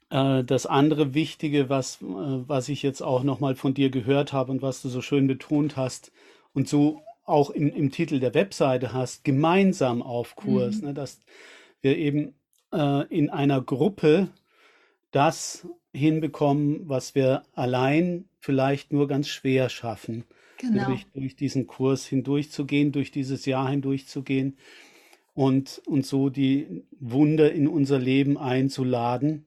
äh, 0.10 0.44
das 0.44 0.66
andere 0.66 1.14
Wichtige, 1.14 1.70
was, 1.70 2.02
äh, 2.02 2.06
was 2.06 2.70
ich 2.70 2.82
jetzt 2.82 3.02
auch 3.02 3.22
nochmal 3.22 3.56
von 3.56 3.76
dir 3.76 3.92
gehört 3.92 4.34
habe 4.34 4.52
und 4.52 4.64
was 4.64 4.82
du 4.82 4.90
so 4.90 5.02
schön 5.02 5.28
betont 5.28 5.78
hast 5.78 6.12
und 6.54 6.68
so 6.68 7.04
auch 7.24 7.52
im, 7.52 7.70
im 7.70 7.92
Titel 7.92 8.20
der 8.20 8.34
Webseite 8.34 8.94
hast, 8.94 9.24
gemeinsam 9.24 10.02
auf 10.02 10.36
Kurs, 10.36 10.78
mhm. 10.78 10.88
ne, 10.88 10.94
dass 10.96 11.20
wir 11.82 11.98
eben 11.98 12.34
äh, 12.74 13.06
in 13.16 13.30
einer 13.30 13.62
Gruppe 13.62 14.30
das 15.12 15.68
hinbekommen, 15.96 16.88
was 16.90 17.16
wir 17.16 17.44
allein 17.54 18.26
vielleicht 18.40 18.94
nur 18.94 19.08
ganz 19.08 19.28
schwer 19.28 19.70
schaffen, 19.70 20.24
genau. 20.58 20.86
durch, 20.86 21.06
durch 21.14 21.36
diesen 21.36 21.68
Kurs 21.68 22.06
hindurchzugehen, 22.06 22.92
durch 22.92 23.12
dieses 23.12 23.46
Jahr 23.46 23.70
hindurchzugehen 23.70 24.58
und, 25.34 25.82
und 25.86 26.06
so 26.06 26.30
die 26.30 26.84
Wunder 27.00 27.52
in 27.52 27.68
unser 27.68 28.00
Leben 28.00 28.38
einzuladen 28.38 29.46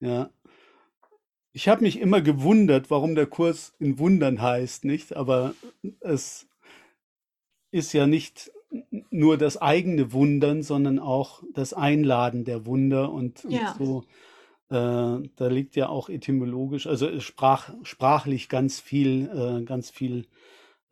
ja. 0.00 0.30
Ich 1.52 1.68
habe 1.68 1.82
mich 1.82 1.98
immer 1.98 2.20
gewundert, 2.20 2.90
warum 2.90 3.14
der 3.14 3.26
Kurs 3.26 3.74
in 3.78 3.98
Wundern 3.98 4.40
heißt, 4.40 4.84
nicht? 4.84 5.16
Aber 5.16 5.54
es 6.00 6.46
ist 7.70 7.92
ja 7.92 8.06
nicht 8.06 8.50
nur 9.10 9.36
das 9.36 9.56
eigene 9.60 10.12
Wundern, 10.12 10.62
sondern 10.62 11.00
auch 11.00 11.42
das 11.52 11.74
Einladen 11.74 12.44
der 12.44 12.66
Wunder 12.66 13.12
und, 13.12 13.44
ja. 13.48 13.72
und 13.72 13.78
so. 13.78 14.04
Äh, 14.70 15.28
da 15.34 15.48
liegt 15.48 15.74
ja 15.74 15.88
auch 15.88 16.08
etymologisch, 16.08 16.86
also 16.86 17.18
sprach, 17.20 17.74
sprachlich 17.82 18.48
ganz 18.48 18.78
viel, 18.78 19.28
äh, 19.28 19.64
ganz 19.64 19.90
viel 19.90 20.26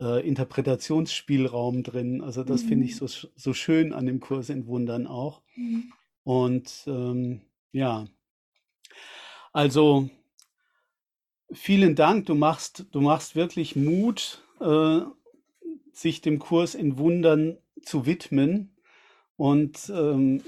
äh, 0.00 0.26
Interpretationsspielraum 0.26 1.84
drin. 1.84 2.20
Also 2.20 2.42
das 2.42 2.64
mhm. 2.64 2.68
finde 2.68 2.86
ich 2.86 3.00
mhm. 3.00 3.06
so, 3.06 3.28
so 3.36 3.52
schön 3.54 3.92
an 3.92 4.06
dem 4.06 4.18
Kurs 4.18 4.48
in 4.48 4.66
Wundern 4.66 5.06
auch. 5.06 5.42
Mhm. 5.54 5.92
Und 6.24 6.84
ähm, 6.88 7.42
ja, 7.70 8.06
also 9.52 10.10
vielen 11.52 11.94
Dank, 11.94 12.26
du 12.26 12.34
machst, 12.34 12.86
du 12.90 13.00
machst 13.00 13.36
wirklich 13.36 13.76
Mut, 13.76 14.42
äh, 14.60 15.00
sich 15.92 16.20
dem 16.20 16.40
Kurs 16.40 16.74
in 16.74 16.98
Wundern 16.98 17.58
zu 17.82 18.06
widmen. 18.06 18.74
Und 19.36 19.88
ähm, 19.94 20.42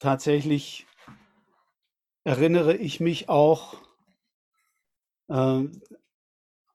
tatsächlich 0.00 0.86
erinnere 2.24 2.76
ich 2.76 3.00
mich 3.00 3.28
auch, 3.28 3.76
äh, 5.28 5.62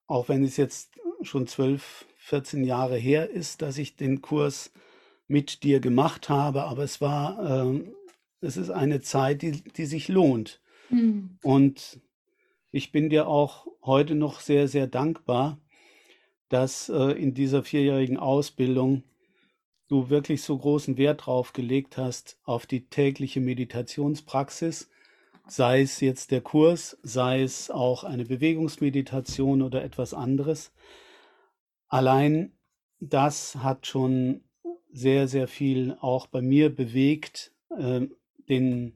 auch 0.07 0.29
wenn 0.29 0.43
es 0.43 0.57
jetzt 0.57 0.99
schon 1.21 1.47
zwölf, 1.47 2.05
14 2.17 2.63
Jahre 2.63 2.97
her 2.97 3.29
ist, 3.29 3.63
dass 3.63 3.77
ich 3.79 3.95
den 3.95 4.21
Kurs 4.21 4.71
mit 5.27 5.63
dir 5.63 5.79
gemacht 5.79 6.29
habe, 6.29 6.63
aber 6.63 6.83
es 6.83 7.01
war, 7.01 7.67
äh, 7.67 7.83
es 8.41 8.55
ist 8.55 8.69
eine 8.69 9.01
Zeit, 9.01 9.41
die, 9.41 9.63
die 9.63 9.85
sich 9.85 10.07
lohnt. 10.07 10.61
Mhm. 10.89 11.37
Und 11.41 11.99
ich 12.71 12.91
bin 12.91 13.09
dir 13.09 13.27
auch 13.27 13.67
heute 13.81 14.13
noch 14.13 14.41
sehr, 14.41 14.67
sehr 14.67 14.85
dankbar, 14.85 15.59
dass 16.49 16.89
äh, 16.89 17.11
in 17.13 17.33
dieser 17.33 17.63
vierjährigen 17.63 18.17
Ausbildung 18.17 19.03
du 19.87 20.09
wirklich 20.09 20.43
so 20.43 20.57
großen 20.57 20.97
Wert 20.97 21.25
drauf 21.25 21.53
gelegt 21.53 21.97
hast, 21.97 22.37
auf 22.43 22.67
die 22.67 22.89
tägliche 22.89 23.39
Meditationspraxis, 23.39 24.89
sei 25.51 25.81
es 25.81 25.99
jetzt 25.99 26.31
der 26.31 26.41
Kurs, 26.41 26.97
sei 27.03 27.41
es 27.41 27.69
auch 27.69 28.03
eine 28.03 28.25
Bewegungsmeditation 28.25 29.61
oder 29.61 29.83
etwas 29.83 30.13
anderes. 30.13 30.71
Allein 31.87 32.53
das 32.99 33.55
hat 33.55 33.87
schon 33.87 34.41
sehr, 34.91 35.27
sehr 35.27 35.47
viel 35.47 35.97
auch 36.01 36.27
bei 36.27 36.41
mir 36.41 36.73
bewegt, 36.73 37.51
äh, 37.69 38.07
den, 38.49 38.93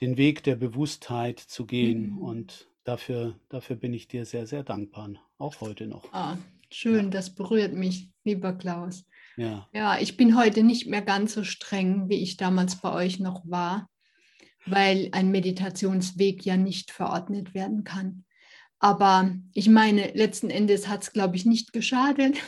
den 0.00 0.16
Weg 0.16 0.42
der 0.42 0.56
Bewusstheit 0.56 1.38
zu 1.38 1.66
gehen. 1.66 2.12
Mhm. 2.12 2.18
Und 2.18 2.68
dafür, 2.84 3.38
dafür 3.48 3.76
bin 3.76 3.92
ich 3.92 4.08
dir 4.08 4.24
sehr, 4.24 4.46
sehr 4.46 4.64
dankbar, 4.64 5.10
auch 5.38 5.60
heute 5.60 5.86
noch. 5.86 6.12
Ah, 6.12 6.38
schön, 6.70 7.06
ja. 7.06 7.10
das 7.10 7.34
berührt 7.34 7.74
mich, 7.74 8.10
lieber 8.24 8.52
Klaus. 8.52 9.04
Ja. 9.36 9.68
Ja, 9.72 9.98
ich 10.00 10.16
bin 10.16 10.36
heute 10.36 10.62
nicht 10.62 10.88
mehr 10.88 11.02
ganz 11.02 11.34
so 11.34 11.44
streng, 11.44 12.08
wie 12.08 12.22
ich 12.22 12.36
damals 12.36 12.76
bei 12.76 12.92
euch 12.92 13.20
noch 13.20 13.42
war, 13.48 13.88
weil 14.70 15.08
ein 15.12 15.30
Meditationsweg 15.30 16.44
ja 16.44 16.56
nicht 16.56 16.90
verordnet 16.90 17.54
werden 17.54 17.84
kann. 17.84 18.24
Aber 18.78 19.34
ich 19.54 19.68
meine, 19.68 20.12
letzten 20.12 20.50
Endes 20.50 20.88
hat 20.88 21.02
es, 21.02 21.12
glaube 21.12 21.36
ich, 21.36 21.44
nicht 21.44 21.72
geschadet. 21.72 22.38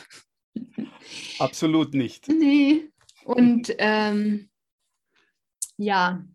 Absolut 1.39 1.93
nicht. 1.93 2.27
Nee. 2.29 2.89
Und 3.25 3.73
ähm, 3.77 4.49
ja, 5.77 6.25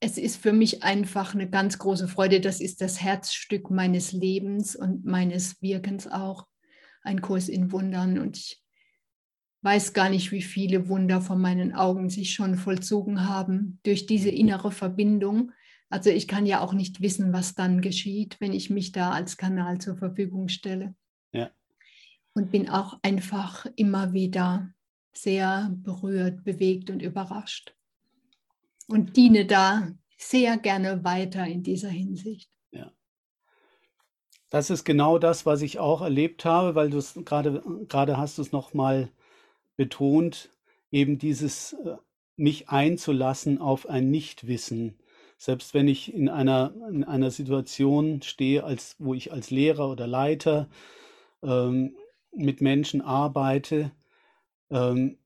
es 0.00 0.18
ist 0.18 0.36
für 0.36 0.52
mich 0.52 0.82
einfach 0.82 1.34
eine 1.34 1.48
ganz 1.48 1.78
große 1.78 2.06
Freude. 2.06 2.40
Das 2.40 2.60
ist 2.60 2.80
das 2.80 3.00
Herzstück 3.00 3.70
meines 3.70 4.12
Lebens 4.12 4.76
und 4.76 5.04
meines 5.04 5.60
Wirkens 5.62 6.06
auch. 6.06 6.46
Ein 7.02 7.20
Kurs 7.20 7.48
in 7.48 7.72
Wundern. 7.72 8.18
Und 8.18 8.36
ich 8.36 8.62
weiß 9.62 9.92
gar 9.92 10.10
nicht, 10.10 10.32
wie 10.32 10.42
viele 10.42 10.88
Wunder 10.88 11.20
vor 11.20 11.36
meinen 11.36 11.72
Augen 11.74 12.10
sich 12.10 12.34
schon 12.34 12.56
vollzogen 12.56 13.28
haben 13.28 13.78
durch 13.84 14.06
diese 14.06 14.30
innere 14.30 14.72
Verbindung. 14.72 15.52
Also 15.88 16.10
ich 16.10 16.26
kann 16.28 16.46
ja 16.46 16.60
auch 16.60 16.72
nicht 16.72 17.00
wissen, 17.00 17.32
was 17.32 17.54
dann 17.54 17.80
geschieht, 17.80 18.36
wenn 18.40 18.52
ich 18.52 18.70
mich 18.70 18.92
da 18.92 19.10
als 19.12 19.36
Kanal 19.36 19.80
zur 19.80 19.96
Verfügung 19.96 20.48
stelle. 20.48 20.94
Ja. 21.32 21.50
Und 22.34 22.50
bin 22.50 22.68
auch 22.68 22.98
einfach 23.02 23.66
immer 23.76 24.12
wieder 24.12 24.72
sehr 25.12 25.70
berührt, 25.82 26.44
bewegt 26.44 26.90
und 26.90 27.02
überrascht 27.02 27.74
und 28.88 29.16
diene 29.16 29.46
da 29.46 29.92
sehr 30.16 30.56
gerne 30.56 31.04
weiter 31.04 31.46
in 31.46 31.62
dieser 31.62 31.88
Hinsicht. 31.88 32.50
Ja. 32.70 32.92
Das 34.50 34.70
ist 34.70 34.84
genau 34.84 35.18
das, 35.18 35.46
was 35.46 35.62
ich 35.62 35.78
auch 35.78 36.02
erlebt 36.02 36.44
habe, 36.44 36.74
weil 36.74 36.90
du 36.90 36.98
es 36.98 37.14
gerade, 37.24 37.62
gerade 37.88 38.16
hast 38.16 38.38
du 38.38 38.42
es 38.42 38.52
nochmal 38.52 39.10
betont, 39.82 40.48
eben 40.92 41.18
dieses 41.18 41.72
äh, 41.72 41.96
mich 42.36 42.68
einzulassen 42.68 43.58
auf 43.58 43.88
ein 43.88 44.12
Nichtwissen. 44.12 44.94
Selbst 45.38 45.74
wenn 45.74 45.88
ich 45.88 46.14
in 46.14 46.28
einer, 46.28 46.72
in 46.88 47.02
einer 47.02 47.32
Situation 47.32 48.22
stehe, 48.22 48.62
als, 48.62 48.94
wo 49.00 49.12
ich 49.12 49.32
als 49.32 49.50
Lehrer 49.50 49.90
oder 49.90 50.06
Leiter 50.06 50.70
ähm, 51.42 51.96
mit 52.30 52.60
Menschen 52.60 53.00
arbeite 53.00 53.90
ähm, 54.70 55.18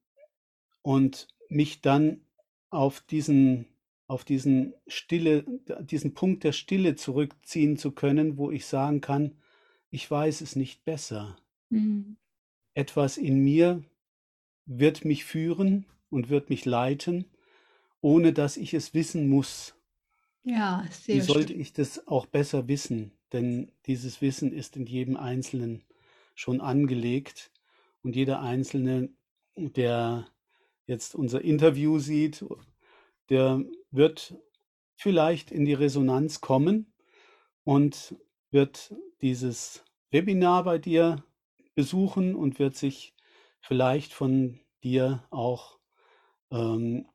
und 0.80 1.28
mich 1.50 1.82
dann 1.82 2.22
auf 2.70 3.02
diesen, 3.02 3.66
auf 4.06 4.24
diesen 4.24 4.72
Stille, 4.86 5.44
diesen 5.80 6.14
Punkt 6.14 6.44
der 6.44 6.52
Stille 6.52 6.94
zurückziehen 6.94 7.76
zu 7.76 7.92
können, 7.92 8.38
wo 8.38 8.50
ich 8.50 8.64
sagen 8.64 9.02
kann, 9.02 9.36
ich 9.90 10.10
weiß 10.10 10.40
es 10.40 10.56
nicht 10.56 10.82
besser. 10.86 11.36
Mhm. 11.68 12.16
Etwas 12.72 13.18
in 13.18 13.44
mir 13.44 13.84
wird 14.66 15.04
mich 15.04 15.24
führen 15.24 15.86
und 16.10 16.28
wird 16.28 16.50
mich 16.50 16.64
leiten, 16.64 17.24
ohne 18.00 18.32
dass 18.32 18.56
ich 18.56 18.74
es 18.74 18.94
wissen 18.94 19.28
muss. 19.28 19.74
Ja, 20.42 20.84
sehr 20.90 21.16
Wie 21.16 21.20
sollte 21.20 21.52
ich 21.52 21.72
das 21.72 22.06
auch 22.06 22.26
besser 22.26 22.68
wissen? 22.68 23.12
Denn 23.32 23.72
dieses 23.86 24.20
Wissen 24.20 24.52
ist 24.52 24.76
in 24.76 24.86
jedem 24.86 25.16
Einzelnen 25.16 25.82
schon 26.34 26.60
angelegt 26.60 27.50
und 28.02 28.14
jeder 28.14 28.40
Einzelne, 28.40 29.08
der 29.56 30.28
jetzt 30.86 31.14
unser 31.14 31.42
Interview 31.42 31.98
sieht, 31.98 32.44
der 33.28 33.64
wird 33.90 34.36
vielleicht 34.94 35.50
in 35.50 35.64
die 35.64 35.74
Resonanz 35.74 36.40
kommen 36.40 36.92
und 37.64 38.14
wird 38.52 38.94
dieses 39.20 39.84
Webinar 40.10 40.62
bei 40.62 40.78
dir 40.78 41.24
besuchen 41.74 42.36
und 42.36 42.60
wird 42.60 42.76
sich 42.76 43.15
vielleicht 43.66 44.12
von 44.12 44.60
dir 44.82 45.26
auch 45.30 45.78
ähm, 46.50 47.08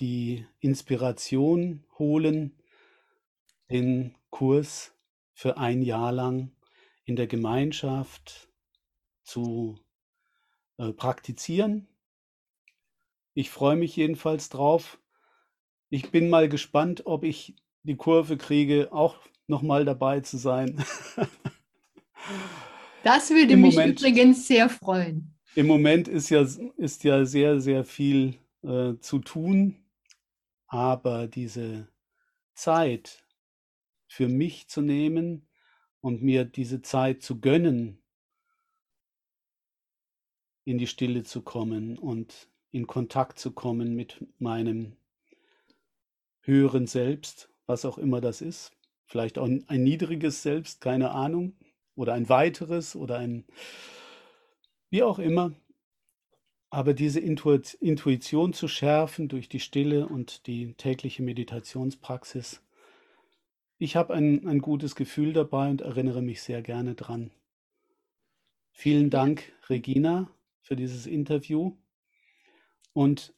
die 0.00 0.46
Inspiration 0.60 1.84
holen, 1.98 2.62
den 3.70 4.16
Kurs 4.30 4.94
für 5.32 5.56
ein 5.56 5.82
Jahr 5.82 6.12
lang 6.12 6.52
in 7.04 7.16
der 7.16 7.26
Gemeinschaft 7.26 8.50
zu 9.22 9.78
äh, 10.78 10.92
praktizieren 10.92 11.88
ich 13.36 13.50
freue 13.50 13.76
mich 13.76 13.94
jedenfalls 13.94 14.48
drauf. 14.48 14.98
Ich 15.90 16.10
bin 16.10 16.30
mal 16.30 16.48
gespannt, 16.48 17.02
ob 17.04 17.22
ich 17.22 17.54
die 17.82 17.96
Kurve 17.96 18.38
kriege, 18.38 18.88
auch 18.92 19.18
noch 19.46 19.60
mal 19.60 19.84
dabei 19.84 20.20
zu 20.20 20.38
sein. 20.38 20.82
Das 23.04 23.30
würde 23.30 23.52
Im 23.52 23.60
mich 23.60 23.76
Moment, 23.76 24.00
übrigens 24.00 24.48
sehr 24.48 24.68
freuen. 24.68 25.35
Im 25.56 25.68
Moment 25.68 26.06
ist 26.06 26.28
ja, 26.28 26.46
ist 26.76 27.02
ja 27.02 27.24
sehr, 27.24 27.62
sehr 27.62 27.82
viel 27.82 28.34
äh, 28.62 28.98
zu 29.00 29.20
tun, 29.20 29.86
aber 30.66 31.28
diese 31.28 31.88
Zeit 32.52 33.24
für 34.06 34.28
mich 34.28 34.68
zu 34.68 34.82
nehmen 34.82 35.48
und 36.02 36.22
mir 36.22 36.44
diese 36.44 36.82
Zeit 36.82 37.22
zu 37.22 37.40
gönnen, 37.40 38.02
in 40.66 40.76
die 40.76 40.86
Stille 40.86 41.22
zu 41.22 41.40
kommen 41.40 41.96
und 41.96 42.50
in 42.70 42.86
Kontakt 42.86 43.38
zu 43.38 43.52
kommen 43.52 43.96
mit 43.96 44.22
meinem 44.38 44.98
höheren 46.42 46.86
Selbst, 46.86 47.48
was 47.64 47.86
auch 47.86 47.96
immer 47.96 48.20
das 48.20 48.42
ist. 48.42 48.72
Vielleicht 49.06 49.38
auch 49.38 49.46
ein, 49.46 49.64
niedriges 49.84 50.42
Selbst, 50.42 50.82
keine 50.82 51.12
Ahnung. 51.12 51.56
Oder 51.94 52.12
ein 52.12 52.28
weiteres 52.28 52.94
oder 52.94 53.16
ein, 53.16 53.46
wie 54.90 55.02
auch 55.02 55.18
immer. 55.18 55.54
Aber 56.70 56.94
diese 56.94 57.20
Intuition 57.20 58.52
zu 58.52 58.68
schärfen 58.68 59.28
durch 59.28 59.48
die 59.48 59.60
Stille 59.60 60.08
und 60.08 60.46
die 60.46 60.74
tägliche 60.74 61.22
Meditationspraxis, 61.22 62.62
ich 63.78 63.94
habe 63.94 64.14
ein, 64.14 64.46
ein 64.46 64.60
gutes 64.60 64.94
Gefühl 64.94 65.32
dabei 65.32 65.68
und 65.68 65.82
erinnere 65.82 66.22
mich 66.22 66.42
sehr 66.42 66.62
gerne 66.62 66.94
dran. 66.94 67.30
Vielen 68.72 69.10
Dank, 69.10 69.52
Regina, 69.68 70.30
für 70.60 70.76
dieses 70.76 71.06
Interview. 71.06 71.76
Und 72.92 73.34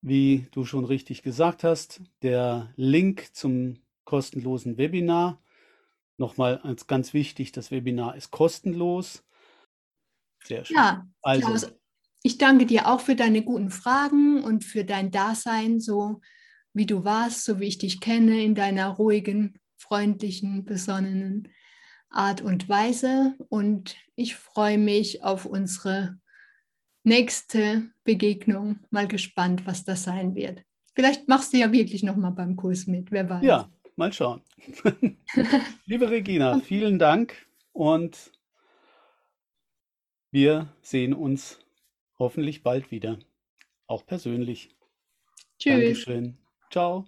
wie 0.00 0.46
du 0.52 0.64
schon 0.64 0.84
richtig 0.84 1.22
gesagt 1.22 1.64
hast, 1.64 2.02
der 2.22 2.72
Link 2.76 3.34
zum 3.34 3.80
kostenlosen 4.04 4.78
Webinar. 4.78 5.42
Nochmal 6.16 6.58
als 6.58 6.86
ganz 6.86 7.12
wichtig, 7.12 7.52
das 7.52 7.70
Webinar 7.70 8.16
ist 8.16 8.30
kostenlos. 8.30 9.25
Sehr 10.44 10.64
schön. 10.64 10.76
Ja, 10.76 11.06
also, 11.22 11.46
Klaus, 11.46 11.72
ich 12.22 12.38
danke 12.38 12.66
dir 12.66 12.88
auch 12.88 13.00
für 13.00 13.14
deine 13.14 13.42
guten 13.42 13.70
Fragen 13.70 14.42
und 14.42 14.64
für 14.64 14.84
dein 14.84 15.10
Dasein, 15.10 15.80
so 15.80 16.20
wie 16.72 16.86
du 16.86 17.04
warst, 17.04 17.44
so 17.44 17.60
wie 17.60 17.66
ich 17.66 17.78
dich 17.78 18.00
kenne, 18.00 18.42
in 18.42 18.54
deiner 18.54 18.88
ruhigen, 18.90 19.58
freundlichen, 19.76 20.64
besonnenen 20.64 21.48
Art 22.10 22.42
und 22.42 22.68
Weise. 22.68 23.34
Und 23.48 23.96
ich 24.14 24.36
freue 24.36 24.78
mich 24.78 25.22
auf 25.22 25.46
unsere 25.46 26.18
nächste 27.04 27.90
Begegnung. 28.04 28.80
Mal 28.90 29.06
gespannt, 29.06 29.66
was 29.66 29.84
das 29.84 30.04
sein 30.04 30.34
wird. 30.34 30.62
Vielleicht 30.94 31.28
machst 31.28 31.52
du 31.52 31.58
ja 31.58 31.72
wirklich 31.72 32.02
noch 32.02 32.16
mal 32.16 32.30
beim 32.30 32.56
Kurs 32.56 32.86
mit, 32.86 33.12
wer 33.12 33.28
weiß. 33.28 33.44
Ja, 33.44 33.70
mal 33.96 34.12
schauen. 34.12 34.42
Liebe 35.86 36.10
Regina, 36.10 36.58
vielen 36.64 36.98
Dank 36.98 37.34
und 37.72 38.32
wir 40.36 40.68
sehen 40.82 41.14
uns 41.14 41.60
hoffentlich 42.18 42.62
bald 42.62 42.90
wieder, 42.90 43.18
auch 43.86 44.04
persönlich. 44.04 44.68
Tschüss. 45.58 46.04
Dankeschön. 46.04 46.36
Ciao. 46.70 47.06